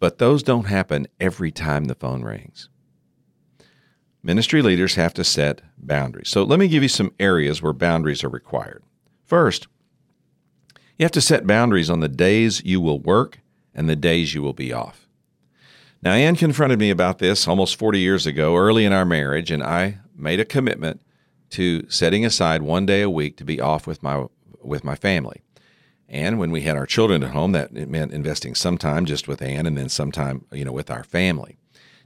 But 0.00 0.18
those 0.18 0.42
don't 0.42 0.66
happen 0.66 1.06
every 1.20 1.50
time 1.50 1.84
the 1.84 1.94
phone 1.94 2.22
rings. 2.22 2.68
Ministry 4.22 4.62
leaders 4.62 4.94
have 4.94 5.12
to 5.14 5.24
set 5.24 5.60
boundaries. 5.76 6.30
So 6.30 6.44
let 6.44 6.58
me 6.58 6.68
give 6.68 6.82
you 6.82 6.88
some 6.88 7.12
areas 7.20 7.62
where 7.62 7.72
boundaries 7.72 8.24
are 8.24 8.28
required. 8.28 8.82
First, 9.24 9.66
you 10.98 11.04
have 11.04 11.12
to 11.12 11.20
set 11.20 11.46
boundaries 11.46 11.90
on 11.90 12.00
the 12.00 12.08
days 12.08 12.64
you 12.64 12.80
will 12.80 12.98
work 12.98 13.40
and 13.74 13.88
the 13.88 13.96
days 13.96 14.34
you 14.34 14.42
will 14.42 14.52
be 14.52 14.72
off. 14.72 15.08
Now, 16.02 16.12
Ann 16.12 16.36
confronted 16.36 16.78
me 16.78 16.90
about 16.90 17.18
this 17.18 17.48
almost 17.48 17.78
40 17.78 17.98
years 17.98 18.26
ago, 18.26 18.56
early 18.56 18.84
in 18.84 18.92
our 18.92 19.06
marriage, 19.06 19.50
and 19.50 19.62
I 19.62 19.98
made 20.14 20.38
a 20.38 20.44
commitment 20.44 21.00
to 21.50 21.88
setting 21.88 22.24
aside 22.24 22.62
one 22.62 22.84
day 22.84 23.00
a 23.00 23.08
week 23.08 23.36
to 23.38 23.44
be 23.44 23.60
off 23.60 23.86
with 23.86 24.02
my 24.02 24.26
with 24.62 24.84
my 24.84 24.96
family. 24.96 25.43
And 26.08 26.38
when 26.38 26.50
we 26.50 26.62
had 26.62 26.76
our 26.76 26.86
children 26.86 27.22
at 27.22 27.30
home, 27.30 27.52
that 27.52 27.76
it 27.76 27.88
meant 27.88 28.12
investing 28.12 28.54
some 28.54 28.78
time 28.78 29.06
just 29.06 29.26
with 29.26 29.42
Ann 29.42 29.66
and 29.66 29.76
then 29.76 29.88
some 29.88 30.12
time, 30.12 30.44
you 30.52 30.64
know, 30.64 30.72
with 30.72 30.90
our 30.90 31.04
family. 31.04 31.56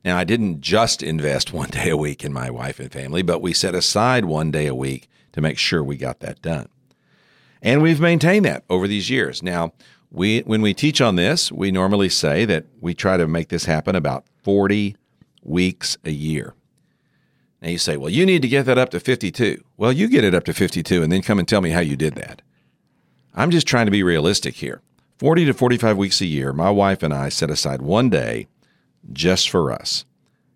Now, 0.05 0.17
I 0.17 0.25
didn't 0.25 0.61
just 0.61 1.03
invest 1.03 1.53
one 1.53 1.71
day 1.71 1.91
a 1.91 1.97
week 1.97 2.25
in 2.25 2.33
my 2.33 2.51
wife 2.51 2.81
and 2.81 2.93
family, 2.93 3.23
but 3.23 3.43
we 3.43 3.53
set 3.53 3.75
aside 3.75 4.25
one 4.25 4.51
day 4.51 4.67
a 4.67 4.75
week 4.75 5.09
to 5.33 5.41
make 5.41 5.59
sure 5.59 5.83
we 5.83 5.97
got 5.97 6.21
that 6.21 6.41
done. 6.43 6.69
And 7.61 7.83
we've 7.83 8.01
maintained 8.01 8.45
that 8.45 8.65
over 8.71 8.87
these 8.87 9.11
years. 9.11 9.43
Now, 9.43 9.73
we 10.11 10.41
when 10.41 10.63
we 10.63 10.73
teach 10.73 11.01
on 11.01 11.17
this, 11.17 11.53
we 11.53 11.71
normally 11.71 12.09
say 12.09 12.45
that 12.45 12.67
we 12.81 12.95
try 12.95 13.17
to 13.17 13.27
make 13.27 13.49
this 13.49 13.67
happen 13.67 13.95
about 13.95 14.25
40 14.43 14.97
weeks 15.43 15.99
a 16.05 16.11
year. 16.11 16.55
Now 17.61 17.69
you 17.69 17.79
say, 17.79 17.97
well, 17.97 18.11
you 18.11 18.25
need 18.25 18.43
to 18.43 18.49
get 18.49 18.67
that 18.67 18.79
up 18.79 18.91
to 18.91 19.01
52. 19.01 19.63
Well, 19.77 19.93
you 19.93 20.09
get 20.09 20.25
it 20.25 20.35
up 20.35 20.45
to 20.45 20.55
52 20.55 21.03
and 21.03 21.13
then 21.13 21.23
come 21.23 21.39
and 21.39 21.49
tell 21.49 21.61
me 21.61 21.71
how 21.71 21.81
you 21.81 21.97
did 21.97 22.15
that. 22.15 22.43
I'm 23.35 23.51
just 23.51 23.67
trying 23.67 23.87
to 23.87 23.93
be 23.93 24.03
realistic 24.03 24.57
here. 24.57 24.81
40 25.19 25.47
to 25.47 25.55
45 25.55 25.97
weeks 25.97 26.21
a 26.21 26.27
year, 26.27 26.53
my 26.53 26.71
wife 26.71 27.03
and 27.03 27.13
I 27.13 27.29
set 27.29 27.51
aside 27.51 27.83
one 27.83 28.09
day 28.09 28.47
just 29.13 29.51
for 29.51 29.73
us, 29.73 30.05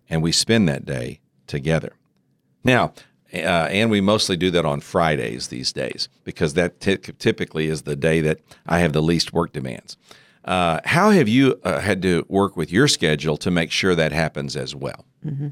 and 0.09 0.21
we 0.21 0.31
spend 0.31 0.69
that 0.69 0.85
day 0.85 1.19
together. 1.47 1.93
Now, 2.63 2.93
uh, 3.33 3.37
and 3.71 3.89
we 3.89 3.99
mostly 3.99 4.37
do 4.37 4.51
that 4.51 4.65
on 4.65 4.79
Fridays 4.79 5.47
these 5.47 5.73
days 5.73 6.07
because 6.23 6.53
that 6.53 6.79
t- 6.79 6.97
typically 6.97 7.67
is 7.67 7.81
the 7.81 7.95
day 7.95 8.21
that 8.21 8.39
I 8.65 8.79
have 8.79 8.93
the 8.93 9.01
least 9.01 9.33
work 9.33 9.51
demands. 9.51 9.97
Uh, 10.45 10.79
how 10.85 11.09
have 11.09 11.27
you 11.27 11.59
uh, 11.63 11.79
had 11.79 12.01
to 12.03 12.25
work 12.27 12.55
with 12.55 12.71
your 12.71 12.87
schedule 12.87 13.37
to 13.37 13.49
make 13.49 13.71
sure 13.71 13.95
that 13.95 14.11
happens 14.11 14.55
as 14.55 14.75
well? 14.75 15.05
Mm-hmm. 15.25 15.49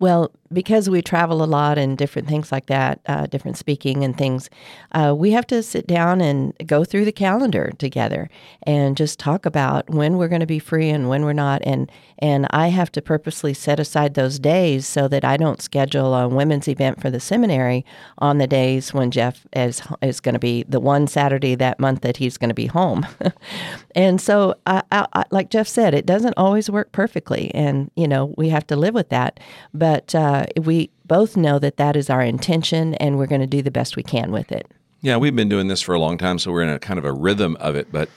Well, 0.00 0.32
because 0.52 0.90
we 0.90 1.02
travel 1.02 1.42
a 1.42 1.46
lot 1.46 1.78
and 1.78 1.96
different 1.96 2.28
things 2.28 2.50
like 2.52 2.66
that, 2.66 3.00
uh, 3.06 3.26
different 3.26 3.56
speaking 3.56 4.04
and 4.04 4.16
things, 4.16 4.50
uh, 4.92 5.14
we 5.16 5.30
have 5.32 5.46
to 5.48 5.62
sit 5.62 5.86
down 5.86 6.20
and 6.20 6.52
go 6.66 6.84
through 6.84 7.04
the 7.04 7.12
calendar 7.12 7.72
together 7.78 8.28
and 8.64 8.96
just 8.96 9.18
talk 9.18 9.46
about 9.46 9.88
when 9.90 10.16
we're 10.16 10.28
going 10.28 10.40
to 10.40 10.46
be 10.46 10.58
free 10.58 10.90
and 10.90 11.08
when 11.08 11.24
we're 11.24 11.32
not. 11.32 11.62
And 11.64 11.90
and 12.20 12.46
I 12.50 12.68
have 12.68 12.92
to 12.92 13.02
purposely 13.02 13.52
set 13.54 13.80
aside 13.80 14.14
those 14.14 14.38
days 14.38 14.86
so 14.86 15.08
that 15.08 15.24
I 15.24 15.36
don't 15.36 15.60
schedule 15.60 16.14
a 16.14 16.28
women's 16.28 16.68
event 16.68 17.00
for 17.00 17.10
the 17.10 17.20
seminary 17.20 17.84
on 18.18 18.38
the 18.38 18.46
days 18.46 18.94
when 18.94 19.10
Jeff 19.10 19.46
is 19.52 19.82
is 20.02 20.20
going 20.20 20.34
to 20.34 20.38
be 20.38 20.64
the 20.64 20.80
one 20.80 21.06
Saturday 21.06 21.54
that 21.56 21.80
month 21.80 22.02
that 22.02 22.16
he's 22.16 22.38
going 22.38 22.50
to 22.50 22.54
be 22.54 22.66
home. 22.66 23.06
and 23.94 24.20
so, 24.20 24.54
I, 24.66 24.82
I, 24.92 25.24
like 25.30 25.50
Jeff 25.50 25.68
said, 25.68 25.94
it 25.94 26.06
doesn't 26.06 26.34
always 26.36 26.70
work 26.70 26.92
perfectly, 26.92 27.50
and 27.54 27.90
you 27.96 28.06
know 28.06 28.34
we 28.36 28.48
have 28.50 28.66
to 28.68 28.76
live 28.76 28.94
with 28.94 29.08
that. 29.08 29.40
But 29.72 29.83
uh, 30.14 30.46
we 30.60 30.90
both 31.04 31.36
know 31.36 31.58
that 31.58 31.76
that 31.76 31.96
is 31.96 32.08
our 32.10 32.22
intention, 32.22 32.94
and 32.94 33.18
we're 33.18 33.26
going 33.26 33.40
to 33.40 33.46
do 33.46 33.62
the 33.62 33.70
best 33.70 33.96
we 33.96 34.02
can 34.02 34.32
with 34.32 34.52
it. 34.52 34.66
Yeah, 35.00 35.16
we've 35.18 35.36
been 35.36 35.48
doing 35.48 35.68
this 35.68 35.82
for 35.82 35.94
a 35.94 35.98
long 35.98 36.16
time, 36.16 36.38
so 36.38 36.50
we're 36.50 36.62
in 36.62 36.70
a 36.70 36.78
kind 36.78 36.98
of 36.98 37.04
a 37.04 37.12
rhythm 37.12 37.56
of 37.60 37.76
it. 37.76 37.92
But 37.92 38.08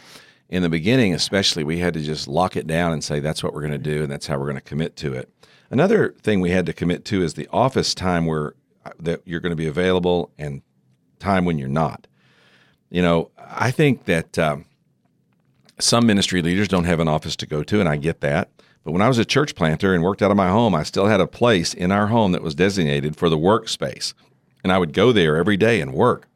in 0.50 0.64
the 0.64 0.70
beginning, 0.70 1.14
especially, 1.14 1.64
we 1.64 1.80
had 1.80 1.94
to 1.96 2.02
just 2.02 2.28
lock 2.28 2.56
it 2.56 2.66
down 2.68 2.94
and 2.94 3.04
say 3.04 3.20
that's 3.20 3.44
what 3.44 3.54
we're 3.54 3.62
going 3.62 3.72
to 3.74 3.78
do, 3.78 4.04
and 4.04 4.12
that's 4.12 4.28
how 4.28 4.38
we're 4.38 4.46
going 4.46 4.56
to 4.56 4.62
commit 4.62 4.96
to 4.98 5.14
it. 5.14 5.30
Another 5.70 6.14
thing 6.22 6.40
we 6.40 6.52
had 6.52 6.66
to 6.66 6.74
commit 6.74 7.04
to 7.06 7.22
is 7.22 7.34
the 7.34 7.48
office 7.52 7.94
time 7.94 8.26
where 8.26 8.54
uh, 8.86 8.92
that 9.00 9.22
you're 9.26 9.42
going 9.42 9.52
to 9.52 9.58
be 9.58 9.68
available 9.68 10.32
and 10.38 10.62
time 11.20 11.44
when 11.44 11.58
you're 11.58 11.68
not. 11.68 12.08
You 12.90 13.02
know, 13.02 13.32
I 13.38 13.72
think 13.72 14.06
that 14.06 14.40
um, 14.40 14.66
some 15.80 16.06
ministry 16.06 16.42
leaders 16.42 16.70
don't 16.70 16.86
have 16.86 17.02
an 17.02 17.10
office 17.10 17.36
to 17.38 17.46
go 17.46 17.64
to, 17.64 17.80
and 17.82 17.90
I 17.90 17.98
get 17.98 18.22
that. 18.22 18.50
But 18.88 18.94
when 18.94 19.02
I 19.02 19.10
was 19.10 19.18
a 19.18 19.26
church 19.26 19.54
planter 19.54 19.94
and 19.94 20.02
worked 20.02 20.22
out 20.22 20.32
of 20.32 20.38
my 20.38 20.48
home, 20.48 20.74
I 20.74 20.84
still 20.84 21.08
had 21.08 21.20
a 21.20 21.28
place 21.28 21.74
in 21.74 21.92
our 21.92 22.08
home 22.08 22.32
that 22.32 22.42
was 22.42 22.56
designated 22.56 23.18
for 23.18 23.28
the 23.28 23.38
workspace. 23.38 24.14
And 24.64 24.72
I 24.72 24.78
would 24.78 24.94
go 24.94 25.12
there 25.12 25.36
every 25.36 25.58
day 25.58 25.82
and 25.82 25.94
work. 25.94 26.30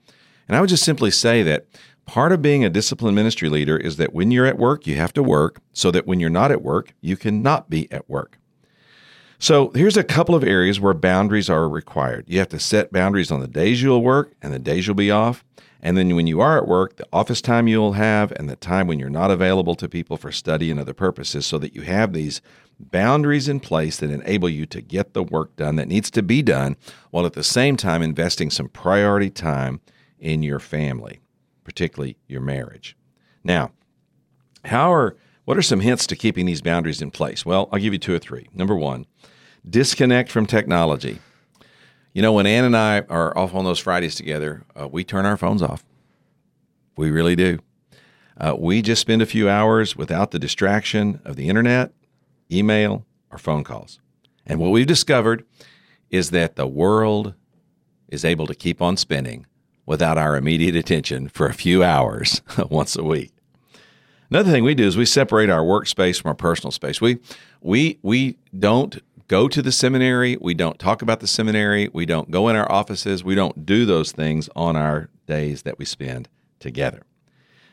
And 0.50 0.58
I 0.58 0.60
would 0.60 0.70
just 0.70 0.84
simply 0.84 1.12
say 1.12 1.44
that 1.44 1.66
part 2.06 2.34
of 2.34 2.42
being 2.42 2.66
a 2.66 2.70
disciplined 2.70 3.16
ministry 3.16 3.48
leader 3.48 3.78
is 3.78 3.96
that 3.96 4.12
when 4.12 4.32
you're 4.32 4.46
at 4.46 4.58
work, 4.58 4.86
you 4.86 4.98
have 4.98 5.14
to 5.14 5.24
work 5.24 5.62
so 5.72 5.92
that 5.92 6.06
when 6.06 6.20
you're 6.20 6.30
not 6.30 6.52
at 6.52 6.62
work, 6.62 6.94
you 7.00 7.16
cannot 7.16 7.70
be 7.70 7.90
at 7.90 8.10
work. 8.10 8.38
So 9.40 9.72
here's 9.74 9.96
a 9.96 10.04
couple 10.04 10.36
of 10.36 10.44
areas 10.44 10.78
where 10.78 10.94
boundaries 10.94 11.50
are 11.50 11.70
required. 11.70 12.26
You 12.28 12.40
have 12.40 12.50
to 12.50 12.60
set 12.60 12.92
boundaries 12.92 13.32
on 13.32 13.40
the 13.40 13.48
days 13.48 13.82
you'll 13.82 14.04
work 14.04 14.34
and 14.42 14.52
the 14.52 14.60
days 14.60 14.88
you'll 14.88 14.98
be 14.98 15.10
off. 15.10 15.46
And 15.82 15.98
then 15.98 16.15
when 16.15 16.28
you 16.28 16.41
are 16.41 16.58
at 16.58 16.67
work, 16.67 16.98
the 16.98 17.08
office 17.12 17.41
time 17.41 17.67
you'll 17.67 17.94
have 17.94 18.32
and 18.34 18.48
the 18.48 18.56
time 18.56 18.88
when 18.88 19.00
you're 19.00 19.10
not 19.10 19.32
available 19.32 19.74
to 19.76 19.89
people 19.89 20.15
for 20.15 20.32
study 20.32 20.70
and 20.70 20.80
other 20.80 20.94
purposes, 20.94 21.46
so 21.46 21.58
that 21.58 21.76
you 21.76 21.82
have 21.82 22.13
these 22.13 22.41
boundaries 22.80 23.48
in 23.48 23.60
place 23.60 23.98
that 23.98 24.12
enable 24.12 24.50
you 24.50 24.65
to 24.67 24.82
get 24.82 25.13
the 25.13 25.24
work 25.24 25.56
done 25.56 25.76
that 25.76 25.88
needs 25.88 26.12
to 26.12 26.22
be 26.22 26.41
done 26.41 26.76
while 27.10 27.26
at 27.26 27.34
the 27.34 27.44
same 27.44 27.78
time 27.78 28.02
investing 28.02 28.50
some 28.50 28.70
priority 28.70 29.30
time 29.30 29.82
in 30.20 30.44
your 30.44 30.60
family, 30.60 31.20
particularly 31.63 32.17
your 32.28 32.41
marriage. 32.41 32.96
Now, 33.44 33.72
how 34.65 34.94
are 34.94 35.17
what 35.46 35.58
are 35.58 35.63
some 35.63 35.80
hints 35.80 36.06
to 36.08 36.15
keeping 36.15 36.46
these 36.46 36.62
boundaries 36.62 37.02
in 37.02 37.10
place? 37.10 37.44
Well, 37.44 37.67
I'll 37.72 37.80
give 37.80 37.94
you 37.94 38.00
two 38.00 38.13
or 38.13 38.20
three. 38.20 38.48
Number 38.54 38.76
one, 38.76 39.08
disconnect 39.67 40.30
from 40.30 40.46
technology. 40.46 41.20
You 42.13 42.21
know, 42.21 42.34
when 42.34 42.45
Ann 42.45 42.65
and 42.65 42.76
I 42.76 43.02
are 43.02 43.38
off 43.38 43.56
on 43.56 43.63
those 43.63 43.80
Fridays 43.80 44.15
together, 44.15 44.63
uh, 44.80 44.88
we 44.88 45.04
turn 45.04 45.26
our 45.26 45.38
phones 45.38 45.62
off. 45.62 45.84
We 46.97 47.10
really 47.10 47.36
do. 47.36 47.60
Uh, 48.38 48.56
we 48.58 48.82
just 48.82 49.02
spend 49.02 49.21
a 49.21 49.26
few 49.26 49.47
hours 49.50 49.95
without 49.95 50.32
the 50.32 50.39
distraction 50.39 51.21
of 51.24 51.36
the 51.36 51.47
internet, 51.47 51.93
email, 52.52 53.06
or 53.32 53.38
phone 53.38 53.63
calls. 53.63 54.00
And 54.45 54.60
what 54.60 54.71
we've 54.71 54.88
discovered 54.88 55.45
is 56.10 56.32
that 56.32 56.56
the 56.56 56.67
world 56.67 57.34
is 58.10 58.26
able 58.26 58.47
to 58.47 58.56
keep 58.56 58.82
on 58.82 58.97
spinning 58.97 59.45
without 59.86 60.17
our 60.17 60.36
immediate 60.36 60.76
attention 60.76 61.30
for 61.30 61.47
a 61.47 61.54
few 61.54 61.84
hours 61.84 62.41
once 62.69 62.97
a 62.97 63.04
week. 63.04 63.32
Another 64.30 64.52
thing 64.52 64.63
we 64.63 64.76
do 64.76 64.86
is 64.86 64.95
we 64.95 65.06
separate 65.06 65.50
our 65.50 65.62
workspace 65.62 66.21
from 66.21 66.30
our 66.30 66.36
personal 66.36 66.71
space. 66.71 67.02
We 67.02 67.19
we 67.62 68.00
we 68.02 68.38
don't 68.58 69.02
go 69.32 69.48
to 69.48 69.62
the 69.62 69.72
seminary. 69.72 70.38
We 70.41 70.54
don't 70.54 70.78
talk 70.78 71.02
about 71.02 71.22
the 71.22 71.28
seminary. 71.28 71.89
We 71.94 72.06
don't 72.06 72.30
go 72.32 72.50
in 72.50 72.58
our 72.58 72.70
offices. 72.70 73.24
We 73.24 73.34
don't 73.34 73.65
do 73.65 73.86
those 73.86 74.12
things 74.12 74.50
on 74.58 74.76
our 74.76 75.08
days 75.26 75.62
that 75.62 75.80
we 75.80 75.86
spend 75.86 76.28
together. 76.60 77.04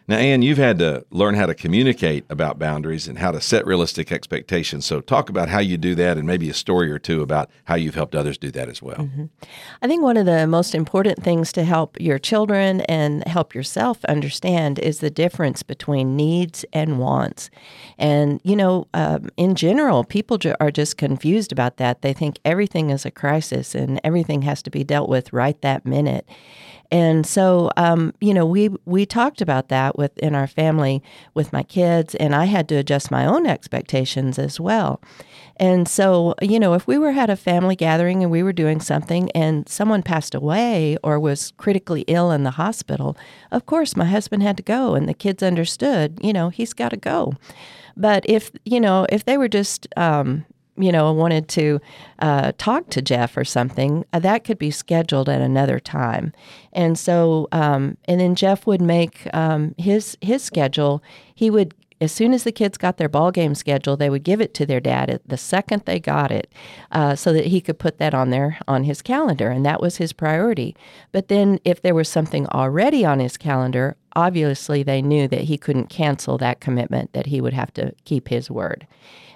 Now, 0.09 0.17
Ann, 0.17 0.41
you've 0.41 0.59
had 0.59 0.79
to 0.79 1.05
learn 1.11 1.35
how 1.35 1.45
to 1.45 1.55
communicate 1.55 2.25
about 2.31 2.59
boundaries 2.59 3.07
and 3.07 3.19
how 3.19 3.31
to 3.31 3.43
set 3.43 3.67
realistic 3.67 4.11
expectations. 4.11 4.87
So, 4.87 5.03
talk 5.03 5.29
about 5.29 5.51
how 5.51 5.59
you 5.59 5.77
do 5.77 5.95
that 5.97 6.17
and 6.17 6.27
maybe 6.27 6.49
a 6.49 6.55
story 6.55 6.91
or 6.91 6.99
two 6.99 7.21
about 7.21 7.51
how 7.65 7.75
you've 7.75 7.95
helped 7.95 8.15
others 8.15 8.39
do 8.39 8.51
that 8.53 8.71
as 8.71 8.81
well. 8.81 8.97
Mm-hmm. 8.97 9.27
I 9.83 9.87
think 9.87 10.03
one 10.03 10.17
of 10.17 10.25
the 10.25 10.47
most 10.47 10.75
important 10.75 11.23
things 11.23 11.53
to 11.53 11.63
help 11.63 12.01
your 12.01 12.19
children 12.19 12.81
and 12.83 13.23
help 13.29 13.55
yourself 13.55 14.03
understand 14.07 14.79
is 14.79 15.01
the 15.01 15.11
difference 15.11 15.63
between 15.63 16.17
needs 16.17 16.65
and 16.73 16.99
wants. 16.99 17.51
And, 17.99 18.41
you 18.43 18.57
know, 18.57 18.87
um, 18.95 19.29
in 19.37 19.55
general, 19.55 20.05
people 20.05 20.39
ju- 20.39 20.57
are 20.59 20.71
just 20.71 20.97
confused 20.97 21.53
about 21.53 21.77
that. 21.77 22.01
They 22.01 22.15
think 22.15 22.39
everything 22.47 22.89
is 22.89 23.05
a 23.05 23.11
crisis 23.11 23.75
and 23.75 24.01
everything 24.03 24.41
has 24.43 24.63
to 24.63 24.71
be 24.71 24.85
dealt 24.85 25.11
with 25.11 25.35
right 25.35 25.61
that 25.61 25.85
minute. 25.85 26.27
And 26.91 27.27
so, 27.27 27.71
um, 27.77 28.15
you 28.21 28.33
know, 28.33 28.47
we 28.47 28.71
we 28.87 29.05
talked 29.05 29.43
about 29.43 29.69
that 29.69 29.99
within 29.99 30.35
our 30.35 30.47
family 30.47 31.03
with 31.35 31.53
my 31.53 31.63
kids, 31.63 32.15
and 32.15 32.35
I 32.35 32.47
had 32.47 32.69
to 32.71 32.77
adjust 32.77 33.11
my 33.11 33.27
own 33.27 33.47
expectations 33.47 34.39
as 34.39 34.59
well. 34.59 35.01
And 35.57 35.87
so, 35.87 36.35
you 36.41 36.59
know, 36.59 36.75
if 36.75 36.87
we 36.87 36.97
were 36.97 37.11
at 37.11 37.29
a 37.29 37.37
family 37.37 37.77
gathering 37.77 38.23
and 38.23 38.31
we 38.31 38.43
were 38.43 38.53
doing 38.53 38.81
something 38.81 39.31
and 39.33 39.69
someone 39.69 40.03
passed 40.03 40.35
away 40.35 40.97
or 41.03 41.19
was 41.21 41.53
critically 41.57 42.03
ill 42.03 42.31
in 42.31 42.45
the 42.45 42.53
hospital, 42.53 43.17
of 43.51 43.67
course, 43.67 43.97
my 43.97 44.05
husband 44.07 44.43
had 44.43 44.57
to 44.57 44.63
go, 44.63 44.95
and 44.95 45.09
the 45.09 45.15
kids 45.15 45.43
understood, 45.43 46.19
you 46.23 46.33
know, 46.33 46.49
he's 46.49 46.73
got 46.73 46.91
to 46.91 46.97
go. 46.97 47.35
But 47.97 48.25
if 48.27 48.51
you 48.65 48.81
know, 48.81 49.07
if 49.11 49.27
they 49.27 49.37
were 49.37 49.49
just 49.49 49.87
um, 49.97 50.47
you 50.79 50.93
know, 50.93 51.13
wanted 51.13 51.49
to 51.49 51.81
uh, 52.21 52.53
talk 52.59 52.91
to 52.91 53.03
Jeff 53.03 53.37
or 53.37 53.45
something, 53.45 54.05
uh, 54.13 54.19
that 54.21 54.45
could 54.45 54.59
be 54.59 54.71
scheduled 54.71 55.29
at 55.29 55.41
another 55.41 55.79
time. 55.79 56.33
And 56.73 56.99
so, 56.99 57.49
um, 57.53 57.97
and 58.07 58.21
then 58.21 58.35
Jeff 58.35 58.67
would 58.67 58.81
make 58.81 59.29
um, 59.35 59.75
his 59.79 60.17
his 60.21 60.43
schedule. 60.43 61.03
He 61.35 61.51
would, 61.51 61.75
as 62.01 62.13
soon 62.13 62.33
as 62.33 62.45
the 62.45 62.53
kids 62.53 62.79
got 62.79 62.97
their 62.97 63.09
ball 63.09 63.31
game 63.31 63.55
schedule, 63.55 63.97
they 63.97 64.11
would 64.11 64.23
give 64.23 64.41
it 64.41 64.55
to 64.55 64.67
their 64.67 64.81
dad 64.81 65.21
the 65.27 65.37
second 65.37 65.83
they 65.85 65.99
got 65.99 66.31
it, 66.31 66.53
uh, 66.93 67.17
so 67.17 67.33
that 67.33 67.47
he 67.47 67.61
could 67.61 67.79
put 67.79 67.99
that 67.99 68.15
on 68.15 68.31
there 68.31 68.59
on 68.69 68.85
his 68.85 69.03
calendar, 69.03 69.51
and 69.51 69.65
that 69.67 69.81
was 69.81 69.97
his 69.97 70.13
priority. 70.13 70.77
But 71.13 71.29
then, 71.29 71.59
if 71.65 71.83
there 71.83 71.95
was 71.95 72.09
something 72.09 72.47
already 72.49 73.05
on 73.05 73.19
his 73.19 73.37
calendar, 73.37 73.97
obviously 74.15 74.83
they 74.83 75.03
knew 75.03 75.27
that 75.29 75.43
he 75.43 75.59
couldn't 75.59 75.89
cancel 75.89 76.39
that 76.39 76.61
commitment; 76.61 77.13
that 77.13 77.27
he 77.27 77.41
would 77.41 77.55
have 77.55 77.73
to 77.75 77.95
keep 78.05 78.29
his 78.29 78.51
word. 78.51 78.87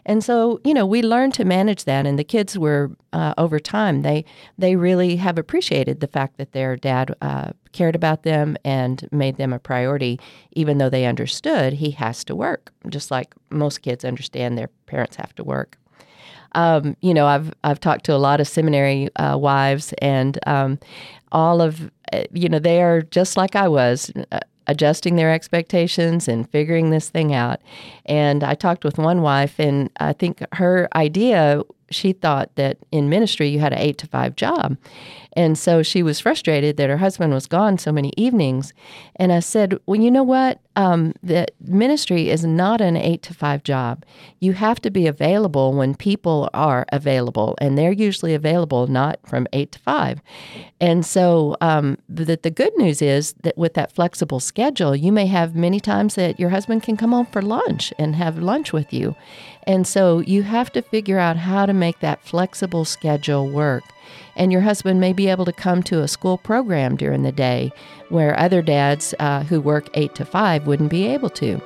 And 0.04 0.24
so, 0.24 0.60
you 0.64 0.74
know, 0.74 0.84
we 0.84 1.02
learned 1.02 1.34
to 1.34 1.44
manage 1.44 1.84
that, 1.84 2.06
and 2.06 2.18
the 2.18 2.24
kids 2.24 2.58
were 2.58 2.90
uh, 3.12 3.34
over 3.38 3.60
time 3.60 4.02
they 4.02 4.24
they 4.58 4.76
really 4.76 5.16
have 5.16 5.38
appreciated 5.38 6.00
the 6.00 6.08
fact 6.08 6.38
that 6.38 6.52
their 6.52 6.76
dad 6.76 7.14
uh, 7.22 7.50
cared 7.72 7.94
about 7.94 8.22
them 8.22 8.56
and 8.64 9.08
made 9.12 9.36
them 9.36 9.52
a 9.52 9.58
priority, 9.58 10.18
even 10.52 10.78
though 10.78 10.90
they 10.90 11.06
understood 11.06 11.74
he 11.74 11.92
has 11.92 12.24
to 12.24 12.34
work, 12.34 12.72
just 12.88 13.10
like 13.10 13.34
most 13.50 13.82
kids 13.82 14.04
understand 14.04 14.58
their 14.58 14.70
parents 14.86 15.16
have 15.16 15.34
to 15.36 15.44
work. 15.44 15.78
Um, 16.54 16.96
you 17.00 17.14
know, 17.14 17.26
I've 17.26 17.52
I've 17.64 17.80
talked 17.80 18.04
to 18.06 18.14
a 18.14 18.18
lot 18.18 18.40
of 18.40 18.48
seminary 18.48 19.08
uh, 19.16 19.36
wives, 19.38 19.94
and 19.98 20.38
um, 20.46 20.78
all 21.30 21.62
of 21.62 21.90
uh, 22.12 22.24
you 22.32 22.48
know 22.48 22.58
they 22.58 22.82
are 22.82 23.02
just 23.02 23.36
like 23.36 23.56
I 23.56 23.68
was, 23.68 24.12
uh, 24.32 24.40
adjusting 24.66 25.16
their 25.16 25.32
expectations 25.32 26.28
and 26.28 26.48
figuring 26.50 26.90
this 26.90 27.10
thing 27.10 27.34
out. 27.34 27.60
And 28.06 28.44
I 28.44 28.54
talked 28.54 28.84
with 28.84 28.98
one 28.98 29.22
wife, 29.22 29.58
and 29.58 29.90
I 29.98 30.12
think 30.12 30.42
her 30.52 30.88
idea 30.94 31.62
she 31.90 32.12
thought 32.12 32.54
that 32.56 32.78
in 32.90 33.08
ministry 33.08 33.48
you 33.48 33.60
had 33.60 33.72
an 33.72 33.78
eight 33.78 33.98
to 33.98 34.06
five 34.06 34.34
job. 34.34 34.76
And 35.34 35.56
so 35.56 35.82
she 35.82 36.02
was 36.02 36.20
frustrated 36.20 36.76
that 36.76 36.90
her 36.90 36.98
husband 36.98 37.32
was 37.32 37.46
gone 37.46 37.78
so 37.78 37.92
many 37.92 38.12
evenings. 38.16 38.72
And 39.16 39.32
I 39.32 39.40
said, 39.40 39.78
Well, 39.86 40.00
you 40.00 40.10
know 40.10 40.22
what? 40.22 40.60
Um, 40.74 41.12
the 41.22 41.46
ministry 41.60 42.30
is 42.30 42.44
not 42.44 42.80
an 42.80 42.96
eight 42.96 43.22
to 43.24 43.34
five 43.34 43.62
job. 43.62 44.04
You 44.40 44.54
have 44.54 44.80
to 44.80 44.90
be 44.90 45.06
available 45.06 45.74
when 45.74 45.94
people 45.94 46.48
are 46.54 46.86
available, 46.90 47.56
and 47.58 47.76
they're 47.76 47.92
usually 47.92 48.34
available 48.34 48.86
not 48.86 49.18
from 49.26 49.46
eight 49.52 49.72
to 49.72 49.78
five. 49.78 50.20
And 50.80 51.04
so 51.04 51.56
um, 51.60 51.98
the, 52.08 52.38
the 52.42 52.50
good 52.50 52.74
news 52.78 53.02
is 53.02 53.34
that 53.42 53.56
with 53.58 53.74
that 53.74 53.92
flexible 53.92 54.40
schedule, 54.40 54.96
you 54.96 55.12
may 55.12 55.26
have 55.26 55.54
many 55.54 55.78
times 55.78 56.14
that 56.14 56.40
your 56.40 56.50
husband 56.50 56.82
can 56.82 56.96
come 56.96 57.12
home 57.12 57.26
for 57.26 57.42
lunch 57.42 57.92
and 57.98 58.16
have 58.16 58.38
lunch 58.38 58.72
with 58.72 58.92
you. 58.92 59.14
And 59.66 59.86
so 59.86 60.20
you 60.20 60.42
have 60.42 60.72
to 60.72 60.82
figure 60.82 61.18
out 61.18 61.36
how 61.36 61.66
to 61.66 61.72
make 61.72 62.00
that 62.00 62.24
flexible 62.24 62.84
schedule 62.84 63.48
work. 63.48 63.84
And 64.36 64.50
your 64.50 64.62
husband 64.62 65.00
may 65.00 65.12
be 65.12 65.28
able 65.28 65.44
to 65.44 65.52
come 65.52 65.82
to 65.84 66.02
a 66.02 66.08
school 66.08 66.38
program 66.38 66.96
during 66.96 67.22
the 67.22 67.32
day 67.32 67.72
where 68.08 68.38
other 68.38 68.62
dads 68.62 69.14
uh, 69.18 69.42
who 69.44 69.60
work 69.60 69.88
eight 69.94 70.14
to 70.14 70.24
five 70.24 70.66
wouldn't 70.66 70.90
be 70.90 71.06
able 71.06 71.30
to. 71.30 71.60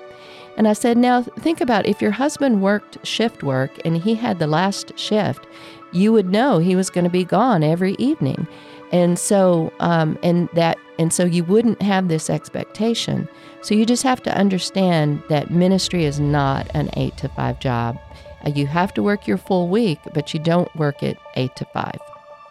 And 0.57 0.67
I 0.67 0.73
said, 0.73 0.97
now 0.97 1.23
think 1.23 1.61
about 1.61 1.87
if 1.87 2.01
your 2.01 2.13
husband 2.13 2.63
worked 2.63 3.07
shift 3.07 3.43
work 3.43 3.71
and 3.85 3.97
he 3.97 4.15
had 4.15 4.39
the 4.39 4.47
last 4.47 4.99
shift, 4.99 5.47
you 5.93 6.13
would 6.13 6.31
know 6.31 6.59
he 6.59 6.75
was 6.75 6.91
going 6.91 7.05
to 7.05 7.11
be 7.11 7.25
gone 7.25 7.63
every 7.63 7.95
evening. 7.99 8.49
And 8.91 9.19
so, 9.19 9.73
um, 9.81 10.19
and 10.23 10.49
that, 10.55 10.79
and 10.99 11.13
so 11.13 11.25
you 11.25 11.45
wouldn't 11.45 11.83
have 11.83 12.09
this 12.09 12.31
expectation. 12.31 13.29
So 13.63 13.75
you 13.75 13.85
just 13.85 14.03
have 14.03 14.23
to 14.23 14.37
understand 14.37 15.23
that 15.29 15.51
ministry 15.51 16.05
is 16.05 16.21
not 16.21 16.71
an 16.75 16.91
eight 16.97 17.17
to 17.19 17.29
five 17.29 17.61
job. 17.61 17.99
Uh, 18.45 18.51
you 18.51 18.67
have 18.67 18.95
to 18.95 19.03
work 19.03 19.27
your 19.27 19.39
full 19.39 19.69
week, 19.69 19.99
but 20.15 20.33
you 20.33 20.41
don't 20.41 20.75
work 20.77 21.03
it 21.03 21.19
eight 21.35 21.55
to 21.57 21.65
five. 21.67 21.99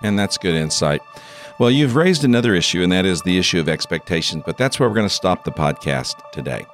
And 0.01 0.17
that's 0.17 0.37
good 0.37 0.55
insight. 0.55 1.01
Well, 1.57 1.71
you've 1.71 1.95
raised 1.95 2.25
another 2.25 2.53
issue, 2.53 2.83
and 2.83 2.91
that 2.91 3.05
is 3.05 3.21
the 3.21 3.37
issue 3.37 3.59
of 3.59 3.69
expectations, 3.69 4.43
but 4.45 4.57
that's 4.57 4.79
where 4.79 4.89
we're 4.89 4.95
going 4.95 5.07
to 5.07 5.13
stop 5.13 5.45
the 5.45 5.51
podcast 5.51 6.15
today. 6.31 6.65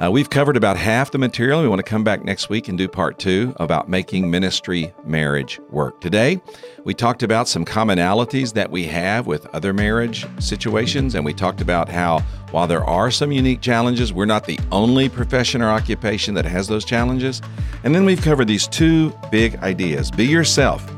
Uh, 0.00 0.10
we've 0.10 0.30
covered 0.30 0.56
about 0.56 0.78
half 0.78 1.10
the 1.10 1.18
material. 1.18 1.60
We 1.60 1.68
want 1.68 1.80
to 1.80 1.82
come 1.82 2.04
back 2.04 2.24
next 2.24 2.48
week 2.48 2.68
and 2.68 2.78
do 2.78 2.88
part 2.88 3.18
two 3.18 3.54
about 3.56 3.86
making 3.86 4.30
ministry 4.30 4.94
marriage 5.04 5.60
work. 5.68 6.00
Today, 6.00 6.40
we 6.84 6.94
talked 6.94 7.22
about 7.22 7.48
some 7.48 7.66
commonalities 7.66 8.54
that 8.54 8.70
we 8.70 8.86
have 8.86 9.26
with 9.26 9.46
other 9.48 9.74
marriage 9.74 10.26
situations, 10.38 11.14
and 11.14 11.24
we 11.24 11.34
talked 11.34 11.60
about 11.60 11.90
how 11.90 12.20
while 12.50 12.66
there 12.66 12.84
are 12.84 13.10
some 13.10 13.30
unique 13.30 13.60
challenges, 13.60 14.10
we're 14.10 14.24
not 14.24 14.46
the 14.46 14.58
only 14.72 15.10
profession 15.10 15.60
or 15.60 15.68
occupation 15.68 16.32
that 16.34 16.46
has 16.46 16.66
those 16.66 16.86
challenges. 16.86 17.42
And 17.84 17.94
then 17.94 18.06
we've 18.06 18.22
covered 18.22 18.48
these 18.48 18.68
two 18.68 19.12
big 19.30 19.56
ideas 19.56 20.10
be 20.10 20.24
yourself 20.24 20.88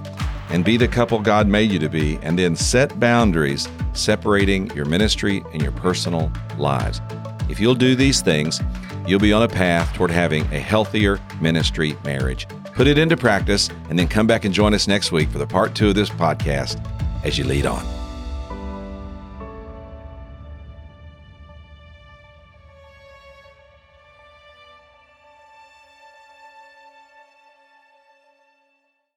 and 0.53 0.65
be 0.65 0.77
the 0.77 0.87
couple 0.87 1.19
God 1.19 1.49
made 1.49 1.73
you 1.73 1.79
to 1.81 1.89
be, 1.89 2.19
and 2.23 2.39
then 2.39 2.55
set 2.55 3.01
boundaries 3.01 3.69
separating 3.95 4.71
your 4.77 4.85
ministry 4.85 5.43
and 5.53 5.63
your 5.63 5.73
personal 5.73 6.31
lives. 6.59 7.01
If 7.49 7.59
you'll 7.59 7.75
do 7.75 7.97
these 7.97 8.21
things, 8.21 8.61
you'll 9.07 9.19
be 9.19 9.33
on 9.33 9.43
a 9.43 9.49
path 9.49 9.93
toward 9.95 10.11
having 10.11 10.43
a 10.53 10.59
healthier 10.59 11.19
ministry 11.41 11.97
marriage. 12.05 12.47
Put 12.75 12.87
it 12.87 12.99
into 12.99 13.17
practice 13.17 13.69
and 13.91 13.99
then 13.99 14.09
come 14.09 14.27
back 14.27 14.45
and 14.45 14.55
join 14.55 14.75
us 14.75 14.87
next 14.87 15.13
week 15.13 15.29
for 15.31 15.39
the 15.39 15.47
part 15.47 15.75
two 15.75 15.89
of 15.89 15.95
this 15.95 16.11
podcast 16.11 16.81
as 17.25 17.37
you 17.37 17.45
lead 17.45 17.67
on. 17.67 18.02